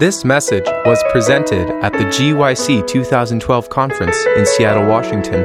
[0.00, 5.44] This message was presented at the GYC 2012 conference in Seattle, Washington.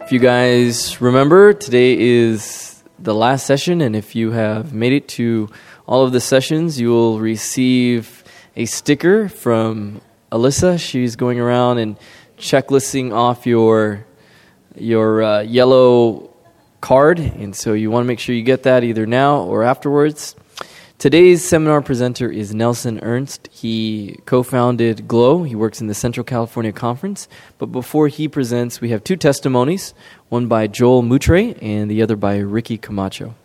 [0.00, 5.08] If you guys remember, today is the last session, and if you have made it
[5.08, 5.48] to
[5.88, 8.22] all of the sessions, you will receive
[8.54, 10.00] a sticker from
[10.34, 10.80] Alyssa.
[10.80, 11.96] She's going around and
[12.36, 14.04] checklisting off your
[14.76, 16.34] your uh, yellow
[16.80, 20.34] card, and so you want to make sure you get that either now or afterwards.
[20.98, 23.48] Today's seminar presenter is Nelson Ernst.
[23.52, 25.44] He co founded GLOW.
[25.44, 27.28] He works in the Central California Conference.
[27.58, 29.94] But before he presents, we have two testimonies
[30.30, 33.36] one by Joel Moutray and the other by Ricky Camacho.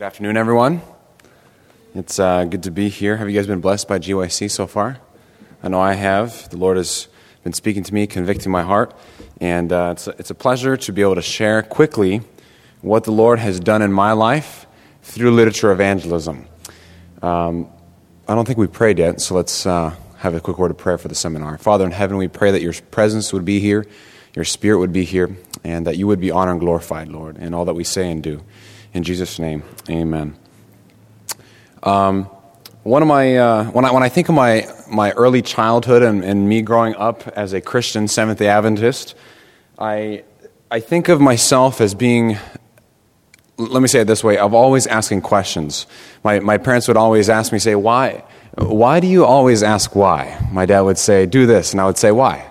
[0.00, 0.80] Good afternoon, everyone.
[1.94, 3.18] It's uh, good to be here.
[3.18, 4.98] Have you guys been blessed by GYC so far?
[5.62, 6.48] I know I have.
[6.48, 7.08] The Lord has
[7.44, 8.96] been speaking to me, convicting my heart,
[9.42, 12.22] and uh, it's, a, it's a pleasure to be able to share quickly
[12.80, 14.66] what the Lord has done in my life
[15.02, 16.46] through literature evangelism.
[17.20, 17.68] Um,
[18.26, 20.96] I don't think we prayed yet, so let's uh, have a quick word of prayer
[20.96, 21.58] for the seminar.
[21.58, 23.86] Father in heaven, we pray that your presence would be here,
[24.34, 27.52] your spirit would be here, and that you would be honored and glorified, Lord, in
[27.52, 28.42] all that we say and do.
[28.92, 30.36] In Jesus' name, amen.
[31.84, 32.24] Um,
[32.82, 36.24] one of my, uh, when, I, when I think of my, my early childhood and,
[36.24, 39.14] and me growing up as a Christian Seventh day Adventist,
[39.78, 40.24] I,
[40.72, 42.36] I think of myself as being,
[43.58, 45.86] let me say it this way, of always asking questions.
[46.24, 48.24] My, my parents would always ask me, say, why?
[48.56, 50.36] Why do you always ask why?
[50.50, 52.44] My dad would say, do this, and I would say, why?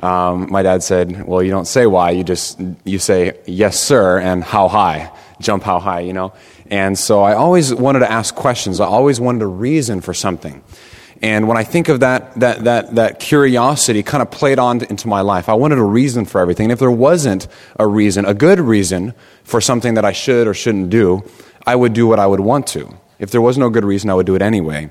[0.00, 4.18] Um, my dad said, well, you don't say why, you just, you say, yes, sir,
[4.18, 6.32] and how high jump how high, you know?
[6.70, 8.80] And so I always wanted to ask questions.
[8.80, 10.62] I always wanted a reason for something.
[11.22, 15.08] And when I think of that, that, that, that curiosity kind of played on into
[15.08, 16.64] my life, I wanted a reason for everything.
[16.64, 20.52] And if there wasn't a reason, a good reason for something that I should or
[20.52, 21.24] shouldn't do,
[21.66, 22.98] I would do what I would want to.
[23.18, 24.90] If there was no good reason, I would do it anyway.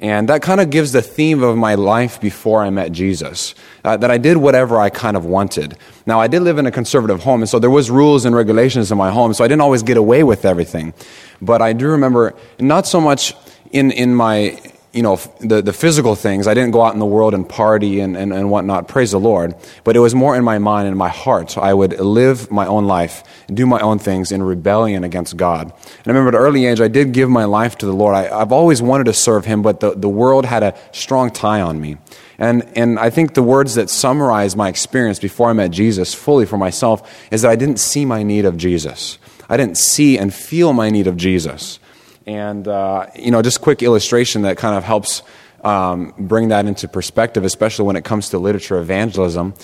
[0.00, 3.54] And that kind of gives the theme of my life before I met Jesus.
[3.84, 5.76] Uh, that I did whatever I kind of wanted.
[6.06, 8.92] Now, I did live in a conservative home, and so there was rules and regulations
[8.92, 10.94] in my home, so I didn't always get away with everything.
[11.42, 13.34] But I do remember, not so much
[13.72, 14.60] in, in my
[14.98, 16.48] you know, the, the physical things.
[16.48, 19.20] I didn't go out in the world and party and, and, and whatnot, praise the
[19.20, 19.54] Lord.
[19.84, 21.56] But it was more in my mind and my heart.
[21.56, 25.66] I would live my own life, do my own things in rebellion against God.
[25.66, 28.16] And I remember at an early age, I did give my life to the Lord.
[28.16, 31.60] I, I've always wanted to serve Him, but the, the world had a strong tie
[31.60, 31.98] on me.
[32.36, 36.44] And, and I think the words that summarize my experience before I met Jesus fully
[36.44, 39.18] for myself is that I didn't see my need of Jesus.
[39.48, 41.78] I didn't see and feel my need of Jesus.
[42.28, 45.22] And, uh, you know, just quick illustration that kind of helps
[45.64, 49.54] um, bring that into perspective, especially when it comes to literature evangelism.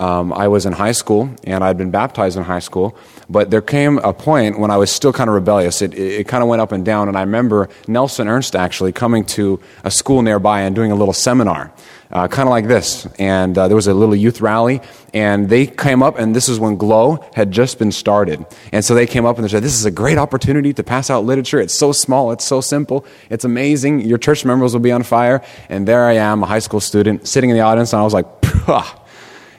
[0.00, 2.96] Um, I was in high school and I'd been baptized in high school,
[3.28, 5.82] but there came a point when I was still kind of rebellious.
[5.82, 8.92] It, it, it kind of went up and down, and I remember Nelson Ernst actually
[8.92, 11.72] coming to a school nearby and doing a little seminar
[12.14, 13.06] uh, kind of like this.
[13.18, 14.80] And uh, there was a little youth rally,
[15.12, 18.46] and they came up, and this is when Glow had just been started.
[18.72, 21.10] And so they came up and they said, This is a great opportunity to pass
[21.10, 21.60] out literature.
[21.60, 24.00] It's so small, it's so simple, it's amazing.
[24.00, 25.42] Your church members will be on fire.
[25.68, 28.14] And there I am, a high school student, sitting in the audience, and I was
[28.14, 29.00] like, Pah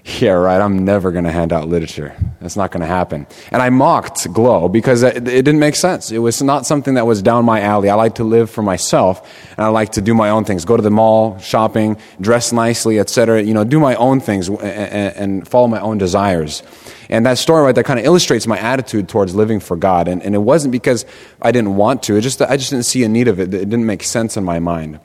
[0.05, 2.15] yeah, right, I'm never going to hand out literature.
[2.39, 3.25] That's not going to happen.
[3.51, 6.11] And I mocked Glow because it, didn't make sense.
[6.11, 7.89] It was not something that was down my alley.
[7.89, 9.27] I like to live for myself,
[9.57, 10.63] and I like to do my own things.
[10.63, 13.41] Go to the mall, shopping, dress nicely, etc.
[13.41, 16.61] You know, do my own things and, and follow my own desires.
[17.09, 20.07] And that story right there kind of illustrates my attitude towards living for God.
[20.07, 21.03] And, and it wasn't because
[21.41, 22.15] I didn't want to.
[22.15, 23.51] It just I just didn't see a need of it.
[23.53, 24.99] It didn't make sense in my mind.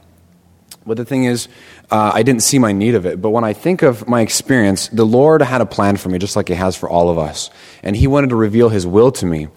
[0.87, 1.49] But the thing is,
[1.91, 3.21] uh, I didn't see my need of it.
[3.21, 6.37] But when I think of my experience, the Lord had a plan for me, just
[6.37, 7.51] like He has for all of us.
[7.83, 9.49] And He wanted to reveal His will to me.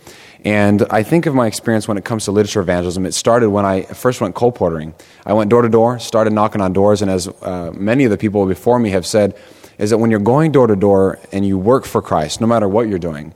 [0.45, 3.05] And I think of my experience when it comes to literature evangelism.
[3.05, 4.93] It started when I first went colporteuring.
[5.25, 8.17] I went door to door, started knocking on doors, and as uh, many of the
[8.17, 9.37] people before me have said,
[9.77, 12.67] is that when you're going door to door and you work for Christ, no matter
[12.67, 13.33] what you're doing,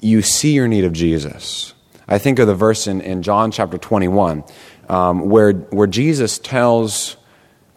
[0.00, 1.74] you see your need of Jesus.
[2.08, 4.44] I think of the verse in, in John chapter 21
[4.88, 7.16] um, where, where Jesus tells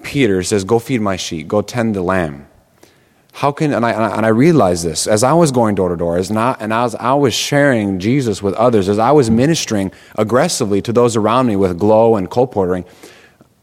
[0.05, 2.47] Peter, says, Go feed my sheep, go tend the lamb.
[3.33, 6.15] How can, and I, and I realized this as I was going door to door,
[6.17, 10.93] as and as I was sharing Jesus with others, as I was ministering aggressively to
[10.93, 12.87] those around me with glow and colporteuring,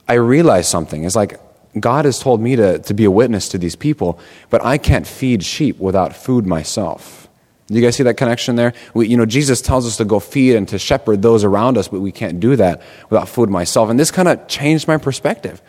[0.07, 1.05] I realized something.
[1.05, 1.41] It's like
[1.81, 4.19] God has told me to, to be a witness to these people,
[4.51, 7.23] but I can't feed sheep without food myself.
[7.69, 8.75] Do you guys see that connection there?
[8.93, 11.89] We, you know, Jesus tells us to go feed and to shepherd those around us,
[11.89, 13.89] but we can't do that without food myself.
[13.89, 15.63] And this kind of changed my perspective.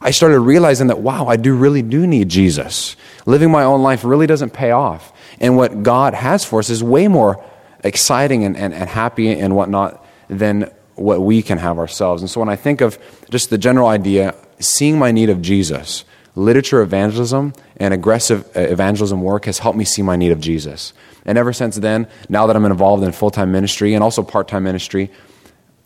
[0.00, 2.96] I started realizing that, wow, I do really do need Jesus.
[3.26, 5.12] Living my own life really doesn't pay off.
[5.40, 7.44] And what God has for us is way more
[7.84, 12.22] exciting and, and, and happy and whatnot than what we can have ourselves.
[12.22, 12.98] And so when I think of
[13.30, 16.04] just the general idea, seeing my need of Jesus,
[16.34, 20.92] literature evangelism and aggressive uh, evangelism work has helped me see my need of Jesus.
[21.24, 24.48] And ever since then, now that I'm involved in full time ministry and also part
[24.48, 25.10] time ministry,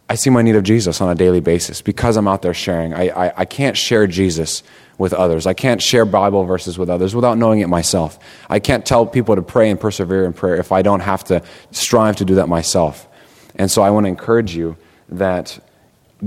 [0.08, 2.92] I see my need of Jesus on a daily basis because I'm out there sharing.
[2.92, 4.62] I, I, I, can't share Jesus
[4.98, 5.46] with others.
[5.46, 8.18] I can't share Bible verses with others without knowing it myself.
[8.50, 11.42] I can't tell people to pray and persevere in prayer if I don't have to
[11.70, 13.08] strive to do that myself.
[13.56, 14.76] And so I want to encourage you
[15.08, 15.58] that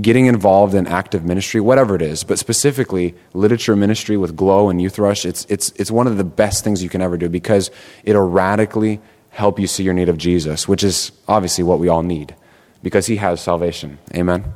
[0.00, 4.82] getting involved in active ministry, whatever it is, but specifically literature ministry with Glow and
[4.82, 7.70] Youth Rush, it's, it's, it's one of the best things you can ever do because
[8.02, 12.02] it'll radically help you see your need of Jesus, which is obviously what we all
[12.02, 12.34] need
[12.82, 13.98] because he has salvation.
[14.14, 14.54] Amen.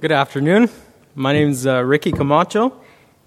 [0.00, 0.68] Good afternoon.
[1.14, 2.80] My name is uh, Ricky Camacho.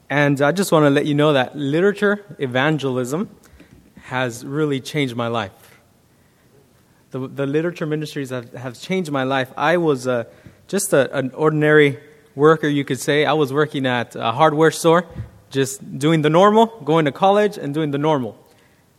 [0.09, 3.29] And I just want to let you know that literature evangelism
[4.03, 5.79] has really changed my life.
[7.11, 9.51] The, the literature ministries have, have changed my life.
[9.55, 10.25] I was uh,
[10.67, 11.97] just a, an ordinary
[12.35, 13.25] worker, you could say.
[13.25, 15.05] I was working at a hardware store,
[15.49, 18.37] just doing the normal, going to college, and doing the normal.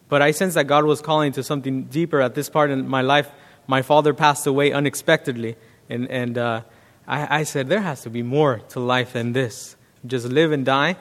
[0.09, 3.03] But I sensed that God was calling to something deeper at this part in my
[3.03, 3.31] life.
[3.67, 5.57] My father passed away unexpectedly,
[5.89, 6.63] and, and uh,
[7.07, 10.65] I, I said, There has to be more to life than this just live and
[10.65, 10.97] die.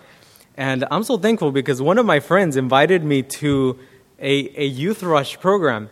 [0.58, 3.78] And I'm so thankful because one of my friends invited me to
[4.20, 5.90] a, a youth rush program.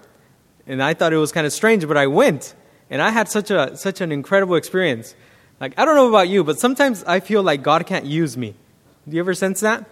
[0.65, 2.55] And I thought it was kind of strange, but I went.
[2.89, 5.15] And I had such, a, such an incredible experience.
[5.63, 8.53] Like, I don't know about you, but sometimes I feel like God can't use me.
[9.07, 9.89] Do you ever sense that?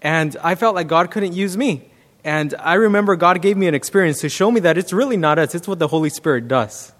[0.00, 1.88] And I felt like God couldn't use me.
[2.24, 5.38] And I remember God gave me an experience to show me that it's really not
[5.38, 6.92] us, it's what the Holy Spirit does.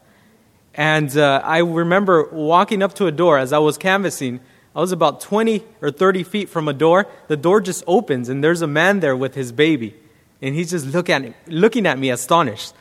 [0.72, 4.38] And uh, I remember walking up to a door as I was canvassing
[4.74, 7.08] I was about 20 or 30 feet from a door.
[7.26, 9.96] The door just opens, and there's a man there with his baby.
[10.40, 12.72] And he's just look at, looking at me astonished.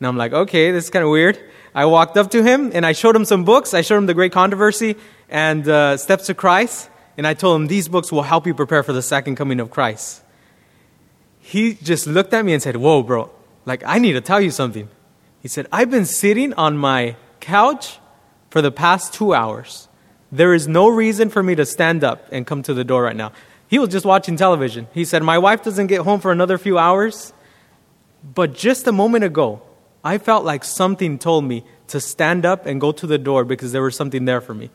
[0.00, 1.38] And I'm like, okay, this is kind of weird.
[1.74, 3.74] I walked up to him, and I showed him some books.
[3.74, 4.96] I showed him The Great Controversy
[5.28, 6.90] and uh, Steps to Christ.
[7.16, 9.70] And I told him, these books will help you prepare for the second coming of
[9.70, 10.22] Christ.
[11.40, 13.30] He just looked at me and said, whoa, bro,
[13.66, 14.88] like, I need to tell you something.
[15.40, 17.98] He said, I've been sitting on my couch
[18.50, 19.88] for the past two hours
[20.32, 23.16] there is no reason for me to stand up and come to the door right
[23.16, 23.32] now.
[23.68, 24.88] He was just watching television.
[24.92, 27.32] He said, My wife doesn't get home for another few hours.
[28.22, 29.62] But just a moment ago,
[30.02, 33.72] I felt like something told me to stand up and go to the door because
[33.72, 34.70] there was something there for me.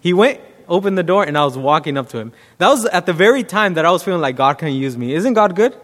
[0.00, 2.32] He went, opened the door, and I was walking up to him.
[2.58, 5.14] That was at the very time that I was feeling like God can use me.
[5.14, 5.76] Isn't God good?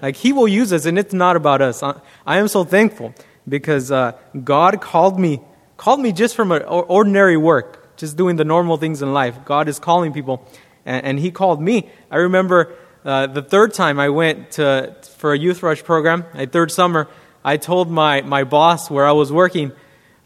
[0.00, 1.82] Like He will use us, and it's not about us.
[1.82, 3.14] I am so thankful
[3.48, 4.12] because uh,
[4.44, 5.40] God called me,
[5.76, 9.44] called me just from ordinary work just doing the normal things in life.
[9.44, 10.42] God is calling people,
[10.86, 11.90] and, and He called me.
[12.10, 12.74] I remember
[13.04, 17.08] uh, the third time I went to, for a youth rush program, a third summer,
[17.44, 19.72] I told my, my boss where I was working,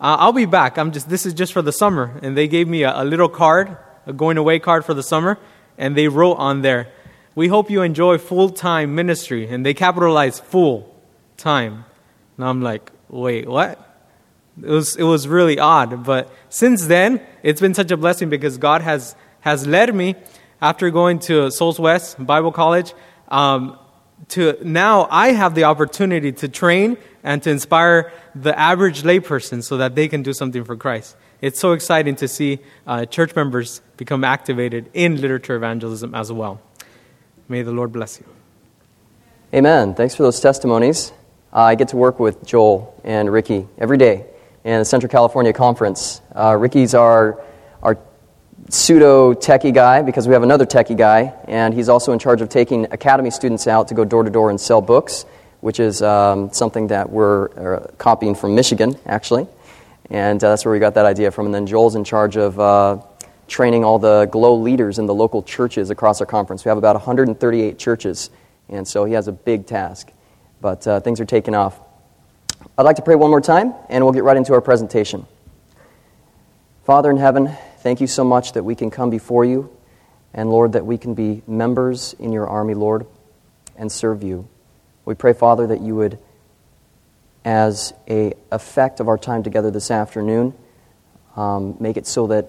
[0.01, 0.79] uh, I'll be back.
[0.79, 2.19] I'm just, this is just for the summer.
[2.23, 3.77] And they gave me a, a little card,
[4.07, 5.39] a going away card for the summer,
[5.79, 6.89] and they wrote on there,
[7.35, 9.49] We hope you enjoy full time ministry.
[9.49, 10.95] And they capitalized full
[11.37, 11.85] time.
[12.37, 13.79] And I'm like, wait, what?
[14.61, 16.05] It was, it was really odd.
[16.05, 20.17] But since then, it's been such a blessing because God has, has led me
[20.61, 22.95] after going to Souls West Bible College.
[23.29, 23.79] Um,
[24.29, 29.77] to now I have the opportunity to train and to inspire the average layperson so
[29.79, 31.17] that they can do something for Christ.
[31.41, 36.61] It's so exciting to see uh, church members become activated in literature evangelism as well.
[37.49, 38.27] May the Lord bless you.
[39.53, 39.95] Amen.
[39.95, 41.13] Thanks for those testimonies.
[41.53, 44.27] Uh, I get to work with Joel and Ricky every day
[44.65, 46.21] in the Central California Conference.
[46.35, 47.45] Uh, Ricky's our,
[47.83, 47.99] our
[48.69, 52.49] pseudo techie guy because we have another techie guy, and he's also in charge of
[52.49, 55.25] taking academy students out to go door to door and sell books,
[55.61, 59.47] which is um, something that we're uh, copying from Michigan, actually.
[60.11, 61.47] And uh, that's where we got that idea from.
[61.47, 62.99] And then Joel's in charge of uh,
[63.49, 66.65] training all the GLOW leaders in the local churches across our conference.
[66.65, 68.31] We have about 138 churches,
[68.69, 70.11] and so he has a big task.
[70.61, 71.79] But uh, things are taking off.
[72.77, 75.27] I'd like to pray one more time, and we'll get right into our presentation.
[76.85, 79.71] Father in heaven, thank you so much that we can come before you,
[80.33, 83.07] and Lord, that we can be members in your army, Lord,
[83.77, 84.49] and serve you.
[85.05, 86.19] We pray, Father, that you would,
[87.45, 90.55] as a effect of our time together this afternoon,
[91.37, 92.49] um, make it so that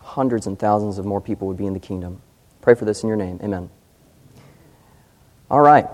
[0.00, 2.22] hundreds and thousands of more people would be in the kingdom.
[2.62, 3.38] Pray for this in your name.
[3.42, 3.68] Amen.
[5.50, 5.86] All right.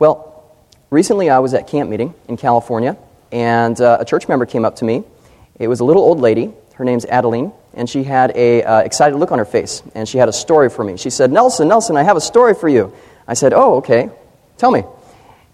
[0.00, 0.44] Well,
[0.90, 2.96] recently I was at camp meeting in California,
[3.30, 5.04] and uh, a church member came up to me.
[5.60, 6.52] It was a little old lady.
[6.78, 10.16] Her name's Adeline, and she had a uh, excited look on her face, and she
[10.16, 10.96] had a story for me.
[10.96, 12.92] She said, "Nelson, Nelson, I have a story for you."
[13.26, 14.10] I said, "Oh, okay.
[14.58, 14.84] Tell me."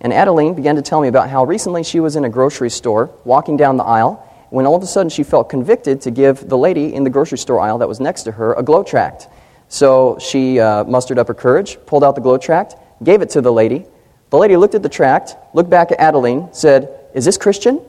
[0.03, 3.11] And Adeline began to tell me about how recently she was in a grocery store,
[3.25, 4.17] walking down the aisle,
[4.51, 7.39] when all of a sudden she felt convicted to give the lady in the grocery
[7.39, 9.27] store aisle that was next to her a glow tract.
[9.69, 13.41] So she uh, mustered up her courage, pulled out the glow tract, gave it to
[13.41, 13.87] the lady.
[14.29, 17.81] The lady looked at the tract, looked back at Adeline, said, Is this Christian?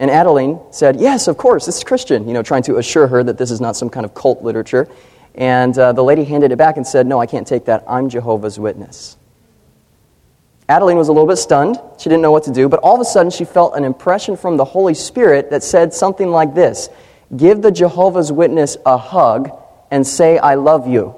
[0.00, 3.22] And Adeline said, Yes, of course, this is Christian, you know, trying to assure her
[3.22, 4.88] that this is not some kind of cult literature.
[5.34, 7.84] And uh, the lady handed it back and said, No, I can't take that.
[7.86, 9.18] I'm Jehovah's Witness.
[10.70, 11.78] Adeline was a little bit stunned.
[11.98, 14.36] She didn't know what to do, but all of a sudden she felt an impression
[14.36, 16.88] from the Holy Spirit that said something like this
[17.36, 19.50] Give the Jehovah's Witness a hug
[19.90, 21.14] and say, I love you.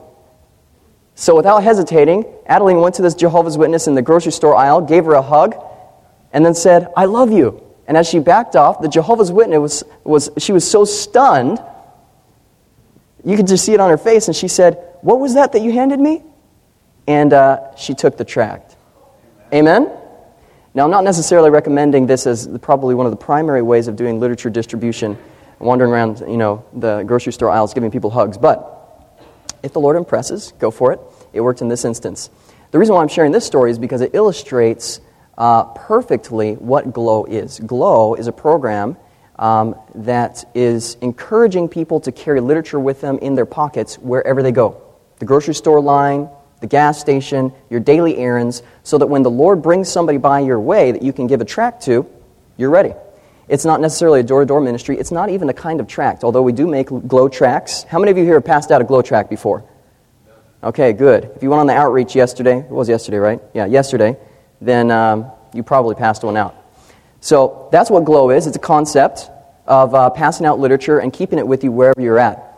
[1.15, 5.05] So without hesitating, Adeline went to this Jehovah's Witness in the grocery store aisle, gave
[5.05, 5.55] her a hug,
[6.33, 7.63] and then said, I love you.
[7.87, 11.63] And as she backed off, the Jehovah's Witness was, was she was so stunned,
[13.25, 15.63] you could just see it on her face, and she said, What was that that
[15.63, 16.23] you handed me?
[17.07, 18.77] And uh, she took the tract.
[19.53, 19.91] Amen?
[20.75, 24.21] Now, I'm not necessarily recommending this as probably one of the primary ways of doing
[24.21, 25.19] literature distribution,
[25.59, 28.39] wandering around, you know, the grocery store aisles giving people hugs.
[28.39, 28.73] But
[29.63, 31.01] if the Lord impresses, go for it.
[31.33, 32.31] It worked in this instance.
[32.71, 35.01] The reason why I'm sharing this story is because it illustrates
[35.39, 37.59] uh, perfectly what GLOW is.
[37.61, 38.97] GLOW is a program
[39.37, 44.53] um, that is encouraging people to carry literature with them in their pockets wherever they
[44.53, 44.81] go
[45.23, 46.29] the grocery store line,
[46.61, 50.59] the gas station, your daily errands, so that when the Lord brings somebody by your
[50.59, 52.05] way that you can give a tract to,
[52.57, 52.93] you're ready.
[53.47, 54.99] It's not necessarily a door to door ministry.
[54.99, 57.85] It's not even a kind of tract, although we do make glow tracts.
[57.85, 59.63] How many of you here have passed out a glow tract before?
[60.65, 61.31] Okay, good.
[61.37, 63.41] If you went on the outreach yesterday, it was yesterday, right?
[63.55, 64.17] Yeah, yesterday,
[64.63, 66.55] then um, you probably passed one out.
[67.21, 68.47] So that's what glow is.
[68.47, 69.31] It's a concept
[69.67, 72.49] of uh, passing out literature and keeping it with you wherever you're at.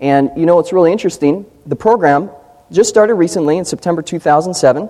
[0.00, 1.46] And you know, it's really interesting.
[1.66, 2.30] The program
[2.70, 4.88] just started recently in September 2007.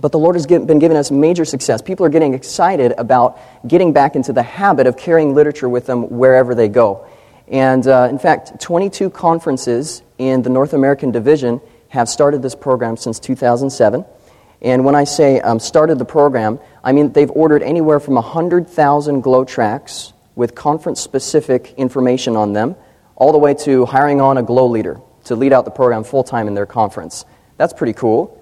[0.00, 1.80] But the Lord has been giving us major success.
[1.80, 6.10] People are getting excited about getting back into the habit of carrying literature with them
[6.10, 7.06] wherever they go.
[7.48, 12.96] And uh, in fact, 22 conferences in the North American division have started this program
[12.96, 14.04] since 2007.
[14.64, 19.20] And when I say um, started the program, I mean they've ordered anywhere from 100,000
[19.20, 22.74] glow tracks with conference specific information on them,
[23.14, 26.24] all the way to hiring on a glow leader to lead out the program full
[26.24, 27.26] time in their conference.
[27.58, 28.40] That's pretty cool.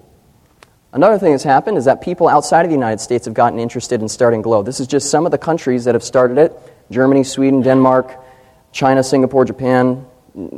[0.93, 4.01] Another thing that's happened is that people outside of the United States have gotten interested
[4.01, 4.63] in starting Glow.
[4.63, 6.57] This is just some of the countries that have started it
[6.89, 8.17] Germany, Sweden, Denmark,
[8.71, 10.05] China, Singapore, Japan,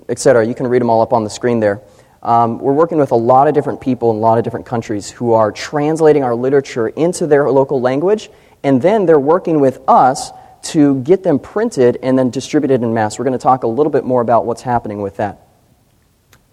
[0.09, 0.45] etc.
[0.45, 1.81] You can read them all up on the screen there.
[2.25, 5.11] Um, we're working with a lot of different people in a lot of different countries
[5.11, 8.31] who are translating our literature into their local language,
[8.63, 10.31] and then they're working with us
[10.63, 13.19] to get them printed and then distributed in mass.
[13.19, 15.45] We're going to talk a little bit more about what's happening with that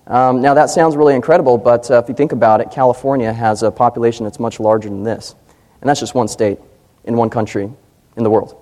[0.06, 3.64] Um, now, that sounds really incredible, but uh, if you think about it, California has
[3.64, 5.36] a population that's much larger than this.
[5.82, 6.60] And that's just one state
[7.04, 7.72] in one country
[8.16, 8.56] in the world.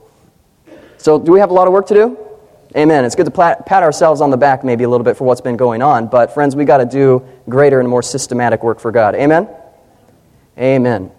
[0.97, 2.17] So, do we have a lot of work to do?
[2.77, 3.03] Amen.
[3.03, 5.57] It's good to pat ourselves on the back maybe a little bit for what's been
[5.57, 9.15] going on, but friends, we got to do greater and more systematic work for God.
[9.15, 9.49] Amen?
[10.57, 11.11] Amen.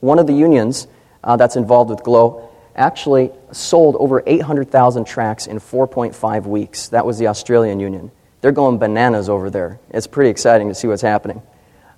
[0.00, 0.88] One of the unions
[1.22, 6.88] uh, that's involved with GLOW actually sold over 800,000 tracks in 4.5 weeks.
[6.88, 8.10] That was the Australian Union.
[8.40, 9.80] They're going bananas over there.
[9.90, 11.42] It's pretty exciting to see what's happening.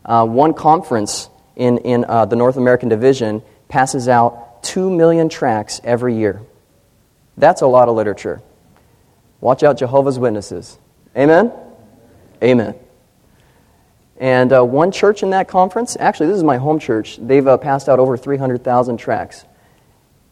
[0.04, 5.80] Uh, one conference in, in uh, the North American division passes out 2 million tracks
[5.84, 6.40] every year.
[7.36, 8.40] That's a lot of literature.
[9.40, 10.78] Watch out, Jehovah's Witnesses.
[11.16, 11.52] Amen?
[12.42, 12.74] Amen.
[14.16, 17.56] And uh, one church in that conference, actually, this is my home church, they've uh,
[17.56, 19.44] passed out over 300,000 tracts.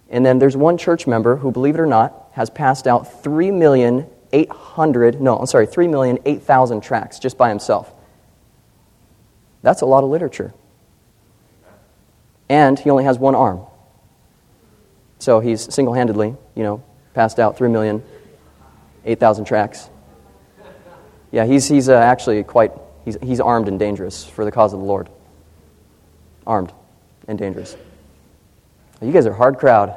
[0.08, 5.20] And then there's one church member who, believe it or not, has passed out 3,800,
[5.20, 7.92] no, I'm sorry, 3,008,000 tracts just by himself.
[9.62, 10.54] That's a lot of literature.
[12.48, 13.62] And he only has one arm.
[15.18, 16.84] So he's single handedly, you know,
[17.14, 18.02] passed out 3 million
[19.04, 19.88] 8,000 tracks.
[21.32, 22.72] Yeah, he's, he's uh, actually quite,
[23.04, 25.08] he's, he's armed and dangerous for the cause of the Lord.
[26.46, 26.72] Armed
[27.26, 27.76] and dangerous.
[29.02, 29.94] You guys are a hard crowd.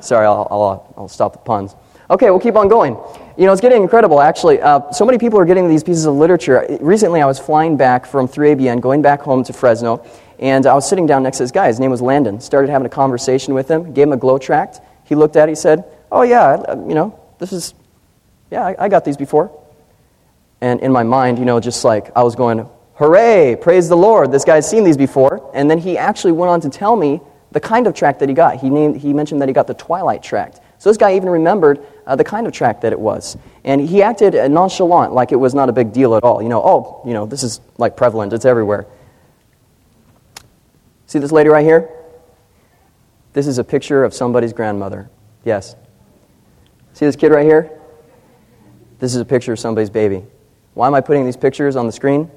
[0.00, 1.74] Sorry, I'll, I'll, I'll stop the puns.
[2.10, 2.94] Okay, we'll keep on going.
[3.36, 4.60] You know, it's getting incredible, actually.
[4.60, 6.78] Uh, so many people are getting these pieces of literature.
[6.80, 10.04] Recently, I was flying back from 3ABN, going back home to Fresno,
[10.38, 11.68] and I was sitting down next to this guy.
[11.68, 12.40] His name was Landon.
[12.40, 14.80] Started having a conversation with him, gave him a glow tract.
[15.04, 17.74] He looked at it, he said, Oh, yeah, you know, this is,
[18.50, 19.50] yeah, I, I got these before.
[20.60, 24.30] And in my mind, you know, just like I was going, Hooray, praise the Lord,
[24.30, 25.50] this guy's seen these before.
[25.54, 27.20] And then he actually went on to tell me
[27.52, 28.56] the kind of tract that he got.
[28.56, 30.60] He, named, he mentioned that he got the Twilight tract.
[30.78, 33.36] So this guy even remembered uh, the kind of tract that it was.
[33.62, 36.42] And he acted nonchalant, like it was not a big deal at all.
[36.42, 38.86] You know, oh, you know, this is like prevalent, it's everywhere.
[41.06, 41.90] See this lady right here?
[43.34, 45.10] This is a picture of somebody's grandmother.
[45.44, 45.76] Yes.
[46.94, 47.70] See this kid right here?
[48.98, 50.24] This is a picture of somebody's baby.
[50.74, 52.30] Why am I putting these pictures on the screen?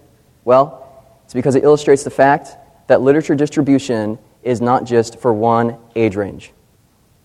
[0.44, 2.58] Well, it's because it illustrates the fact
[2.88, 6.54] that literature distribution is not just for one age range.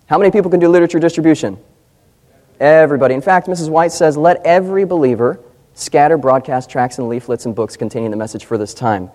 [0.07, 1.59] How many people can do literature distribution?
[2.59, 3.15] Everybody.
[3.15, 3.69] In fact, Mrs.
[3.69, 5.39] White says, let every believer
[5.75, 9.11] scatter broadcast tracts and leaflets and books containing the message for this time,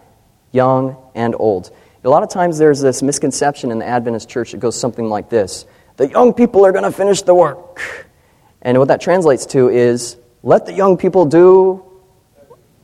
[0.51, 1.75] young and old.
[2.03, 5.29] A lot of times there's this misconception in the Adventist church that goes something like
[5.29, 5.65] this
[5.97, 7.81] The young people are going to finish the work.
[8.61, 11.83] And what that translates to is let the young people do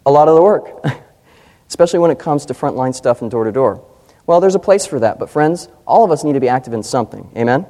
[0.05, 0.85] a lot of the work,
[1.69, 3.83] especially when it comes to frontline stuff and door to door.
[4.27, 6.73] Well, there's a place for that, but friends, all of us need to be active
[6.73, 7.29] in something.
[7.35, 7.65] Amen?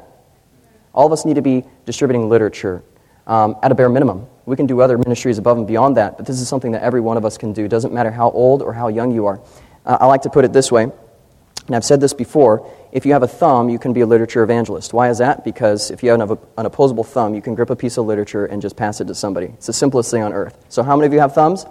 [0.94, 2.84] All of us need to be distributing literature
[3.28, 4.28] um, at a bare minimum.
[4.46, 7.02] We can do other ministries above and beyond that, but this is something that every
[7.02, 7.66] one of us can do.
[7.66, 9.40] It doesn't matter how old or how young you are.
[9.86, 13.14] Uh, I like to put it this way, and I've said this before if you
[13.14, 14.94] have a thumb, you can be a literature evangelist.
[14.94, 15.46] Why is that?
[15.46, 18.46] Because if you have an, an opposable thumb, you can grip a piece of literature
[18.46, 19.48] and just pass it to somebody.
[19.48, 20.58] It's the simplest thing on earth.
[20.68, 21.66] So, how many of you have thumbs?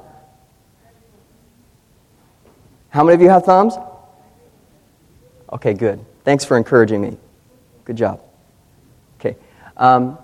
[2.88, 3.74] How many of you have thumbs?
[5.52, 6.04] Okay, good.
[6.24, 7.16] Thanks for encouraging me.
[7.84, 8.20] Good job.
[9.18, 9.36] Okay.
[9.76, 10.18] Um,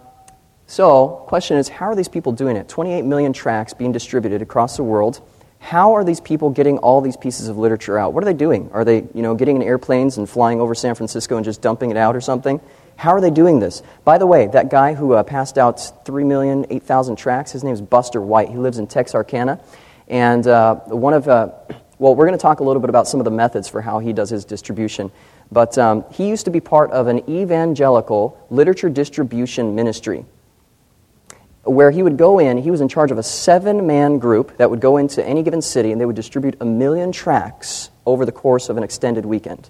[0.66, 2.68] so, question is, how are these people doing it?
[2.68, 5.21] 28 million tracts being distributed across the world.
[5.58, 8.12] How are these people getting all these pieces of literature out?
[8.12, 8.71] What are they doing?
[8.73, 11.91] Are they, you know, getting in airplanes and flying over San Francisco and just dumping
[11.91, 12.60] it out or something?
[12.97, 13.82] How are they doing this?
[14.04, 17.75] By the way, that guy who uh, passed out 3 million, 8,000 tracts, his name
[17.75, 18.49] is Buster White.
[18.49, 19.60] He lives in Texarkana.
[20.08, 21.52] And uh, one of, uh,
[21.99, 23.99] well, we're going to talk a little bit about some of the methods for how
[23.99, 25.11] he does his distribution.
[25.50, 30.25] But um, he used to be part of an evangelical literature distribution ministry
[31.67, 34.71] where he would go in, he was in charge of a seven man group that
[34.71, 38.32] would go into any given city and they would distribute a million tracts over the
[38.32, 39.69] course of an extended weekend.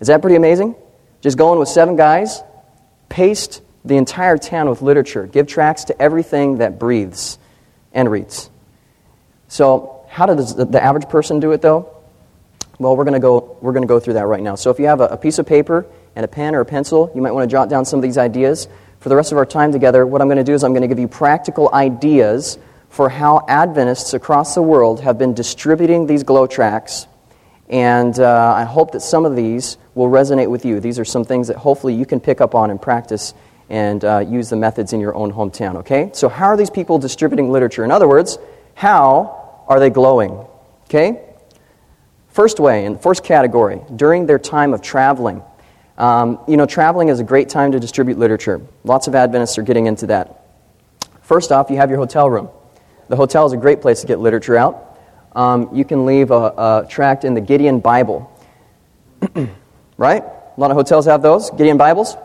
[0.00, 0.74] Is that pretty amazing?
[1.20, 2.42] Just going with seven guys,
[3.10, 7.38] paste the entire town with literature, give tracts to everything that breathes
[7.92, 8.50] and reads.
[9.48, 11.96] So, how does the average person do it though?
[12.80, 14.56] Well, we're going to go we're going to go through that right now.
[14.56, 17.12] So if you have a, a piece of paper and a pen or a pencil,
[17.14, 18.66] you might want to jot down some of these ideas.
[18.98, 20.82] For the rest of our time together, what I'm going to do is I'm going
[20.82, 26.24] to give you practical ideas for how Adventists across the world have been distributing these
[26.24, 27.06] glow tracks.
[27.68, 30.80] And uh, I hope that some of these will resonate with you.
[30.80, 33.32] These are some things that hopefully you can pick up on and practice
[33.68, 36.10] and uh, use the methods in your own hometown, okay?
[36.12, 37.84] So, how are these people distributing literature?
[37.84, 38.38] In other words,
[38.74, 39.39] how
[39.70, 40.32] are they glowing?
[40.84, 41.22] Okay?
[42.28, 45.42] First way, and first category, during their time of traveling.
[45.96, 48.60] Um, you know, traveling is a great time to distribute literature.
[48.84, 50.44] Lots of Adventists are getting into that.
[51.22, 52.48] First off, you have your hotel room.
[53.08, 54.98] The hotel is a great place to get literature out.
[55.36, 56.52] Um, you can leave a,
[56.84, 58.28] a tract in the Gideon Bible.
[59.96, 60.22] right?
[60.22, 62.16] A lot of hotels have those, Gideon Bibles.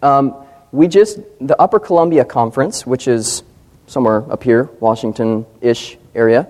[0.00, 0.34] Um,
[0.70, 3.42] we just, the Upper Columbia Conference, which is
[3.86, 6.48] somewhere up here, Washington ish area,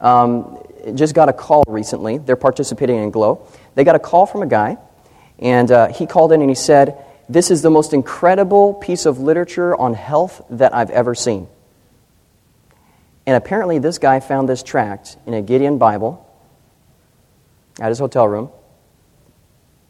[0.00, 0.58] um,
[0.94, 2.18] just got a call recently.
[2.18, 3.46] They're participating in Glow.
[3.74, 4.78] They got a call from a guy,
[5.38, 6.96] and uh, he called in and he said,
[7.28, 11.48] This is the most incredible piece of literature on health that I've ever seen.
[13.26, 16.24] And apparently, this guy found this tract in a Gideon Bible
[17.78, 18.50] at his hotel room,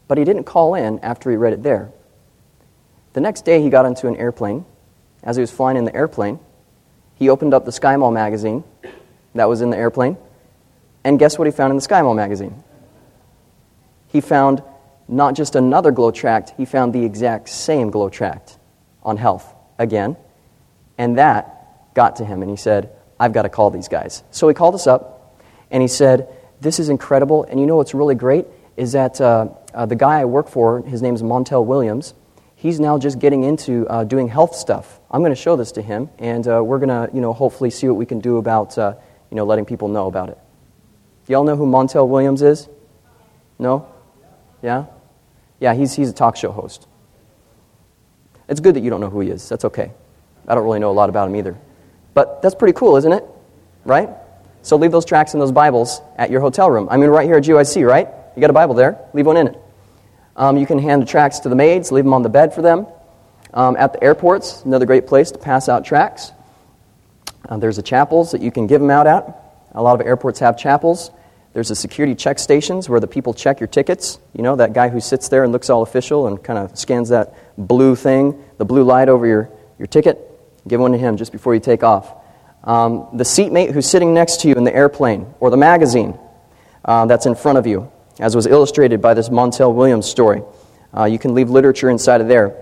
[0.07, 1.91] but he didn't call in after he read it there.
[3.13, 4.65] The next day, he got into an airplane.
[5.23, 6.39] As he was flying in the airplane,
[7.15, 8.63] he opened up the SkyMall magazine
[9.35, 10.17] that was in the airplane
[11.03, 12.63] and guess what he found in the SkyMall magazine?
[14.07, 14.63] He found
[15.07, 18.57] not just another glow tract, he found the exact same glow tract
[19.03, 20.17] on health again.
[20.97, 24.23] And that got to him, and he said, I've got to call these guys.
[24.31, 25.35] So he called us up,
[25.71, 26.27] and he said,
[26.61, 27.43] This is incredible.
[27.43, 28.45] And you know what's really great
[28.77, 32.13] is that uh, uh, the guy I work for, his name is Montel Williams,
[32.55, 34.99] he's now just getting into uh, doing health stuff.
[35.11, 37.69] I'm going to show this to him, and uh, we're going to, you know, hopefully
[37.69, 38.95] see what we can do about, uh,
[39.29, 40.37] you know, letting people know about it.
[41.25, 42.67] Do y'all know who Montel Williams is?
[43.57, 43.87] No?
[44.61, 44.85] Yeah?
[45.59, 46.87] Yeah, he's, he's a talk show host.
[48.47, 49.47] It's good that you don't know who he is.
[49.47, 49.91] That's okay.
[50.47, 51.57] I don't really know a lot about him either.
[52.13, 53.23] But that's pretty cool, isn't it?
[53.85, 54.09] Right?
[54.61, 56.87] So leave those tracts and those Bibles at your hotel room.
[56.89, 58.07] I mean, right here at GYC, right?
[58.35, 58.99] You got a Bible there.
[59.13, 59.59] Leave one in it.
[60.35, 62.61] Um, you can hand the tracts to the maids, leave them on the bed for
[62.61, 62.87] them.
[63.53, 66.31] Um, at the airports, another great place to pass out tracts.
[67.47, 69.53] Uh, there's the chapels that you can give them out at.
[69.73, 71.11] A lot of airports have chapels.
[71.53, 74.19] There's the security check stations where the people check your tickets.
[74.33, 77.09] You know, that guy who sits there and looks all official and kind of scans
[77.09, 80.25] that blue thing, the blue light over your, your ticket.
[80.67, 82.13] Give one to him just before you take off.
[82.63, 86.17] Um, the seatmate who's sitting next to you in the airplane or the magazine
[86.85, 90.43] uh, that's in front of you, as was illustrated by this Montel Williams story.
[90.95, 92.55] Uh, you can leave literature inside of there.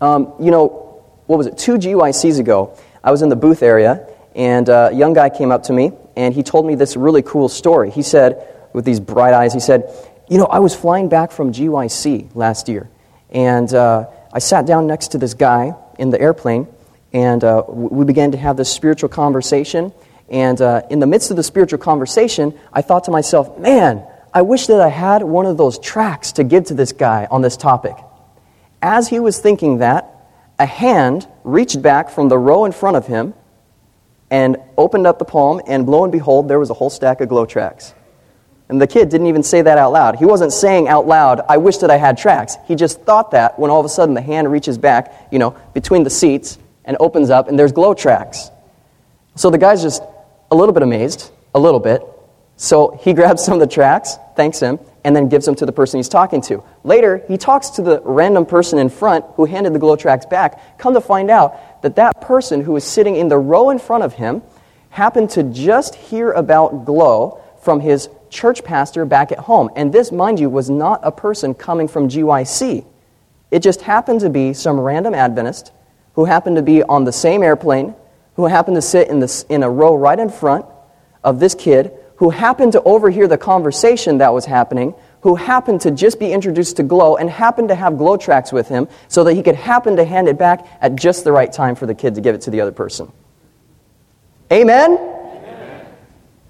[0.00, 4.06] Um, you know, what was it, two GYCs ago, I was in the booth area,
[4.34, 7.48] and a young guy came up to me, and he told me this really cool
[7.48, 7.90] story.
[7.90, 9.92] He said, with these bright eyes, he said,
[10.28, 12.88] You know, I was flying back from GYC last year,
[13.30, 16.68] and uh, I sat down next to this guy in the airplane,
[17.12, 19.92] and uh, we began to have this spiritual conversation.
[20.28, 24.42] And uh, in the midst of the spiritual conversation, I thought to myself, man, I
[24.42, 27.56] wish that I had one of those tracks to give to this guy on this
[27.56, 27.96] topic.
[28.80, 30.14] As he was thinking that,
[30.60, 33.32] a hand reached back from the row in front of him
[34.30, 37.28] and opened up the palm, and lo and behold, there was a whole stack of
[37.28, 37.94] glow tracks.
[38.68, 40.16] And the kid didn't even say that out loud.
[40.16, 42.56] He wasn't saying out loud, I wish that I had tracks.
[42.66, 45.56] He just thought that when all of a sudden the hand reaches back, you know,
[45.74, 48.50] between the seats and opens up, and there's glow tracks.
[49.36, 50.02] So the guy's just
[50.50, 52.02] a little bit amazed, a little bit.
[52.56, 55.72] So he grabs some of the tracks, thanks him, and then gives them to the
[55.72, 56.62] person he's talking to.
[56.84, 60.78] Later, he talks to the random person in front who handed the glow tracks back.
[60.78, 64.04] Come to find out that that person who was sitting in the row in front
[64.04, 64.42] of him
[64.90, 69.70] happened to just hear about glow from his church pastor back at home.
[69.76, 72.84] And this, mind you, was not a person coming from GYC.
[73.50, 75.72] It just happened to be some random Adventist
[76.14, 77.94] who happened to be on the same airplane,
[78.34, 80.66] who happened to sit in, this, in a row right in front
[81.22, 85.90] of this kid, who happened to overhear the conversation that was happening, who happened to
[85.90, 89.32] just be introduced to Glow and happened to have Glow tracks with him so that
[89.32, 92.16] he could happen to hand it back at just the right time for the kid
[92.16, 93.10] to give it to the other person.
[94.52, 94.98] Amen?
[94.98, 95.86] Amen.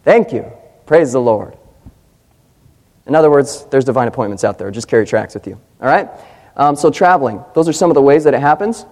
[0.02, 0.50] Thank you.
[0.86, 1.56] Praise the Lord.
[3.06, 4.72] In other words, there's divine appointments out there.
[4.72, 5.60] Just carry tracks with you.
[5.80, 6.10] All right?
[6.56, 7.44] Um, so, traveling.
[7.54, 8.84] Those are some of the ways that it happens.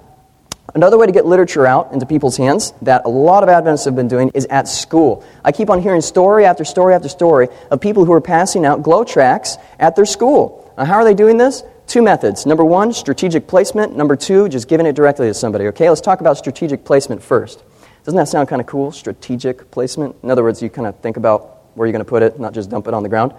[0.75, 3.97] Another way to get literature out into people's hands that a lot of Adventists have
[3.97, 5.25] been doing is at school.
[5.43, 8.83] I keep on hearing story after story after story of people who are passing out
[8.83, 10.73] glow tracts at their school.
[10.77, 11.63] Now, how are they doing this?
[11.87, 12.45] Two methods.
[12.45, 13.97] Number one, strategic placement.
[13.97, 15.69] Number two, just giving it directly to somebody.
[15.69, 17.63] Okay, let's talk about strategic placement first.
[18.05, 18.93] Doesn't that sound kind of cool?
[18.93, 20.17] Strategic placement?
[20.23, 22.53] In other words, you kind of think about where you're going to put it, not
[22.53, 23.33] just dump it on the ground.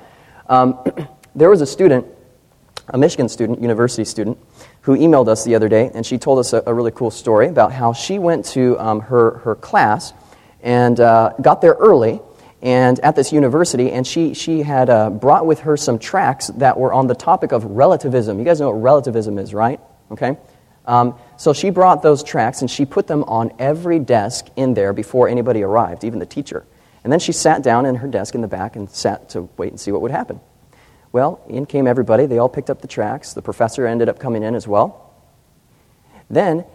[0.48, 0.80] Um,
[1.36, 2.08] there was a student,
[2.90, 4.38] a Michigan student, university student,
[4.82, 7.48] who emailed us the other day, and she told us a, a really cool story
[7.48, 10.14] about how she went to um, her, her class
[10.62, 12.20] and uh, got there early
[12.62, 16.78] and at this university, and she, she had uh, brought with her some tracts that
[16.78, 18.38] were on the topic of relativism.
[18.38, 19.80] You guys know what relativism is, right?
[20.12, 20.38] Okay?
[20.86, 24.92] Um, so she brought those tracts and she put them on every desk in there
[24.92, 26.66] before anybody arrived, even the teacher.
[27.04, 29.72] And then she sat down in her desk in the back and sat to wait
[29.72, 30.42] and see what would happen.
[31.12, 32.26] Well, in came everybody.
[32.26, 33.34] They all picked up the tracks.
[33.34, 35.14] The professor ended up coming in as well.
[36.30, 36.66] Then,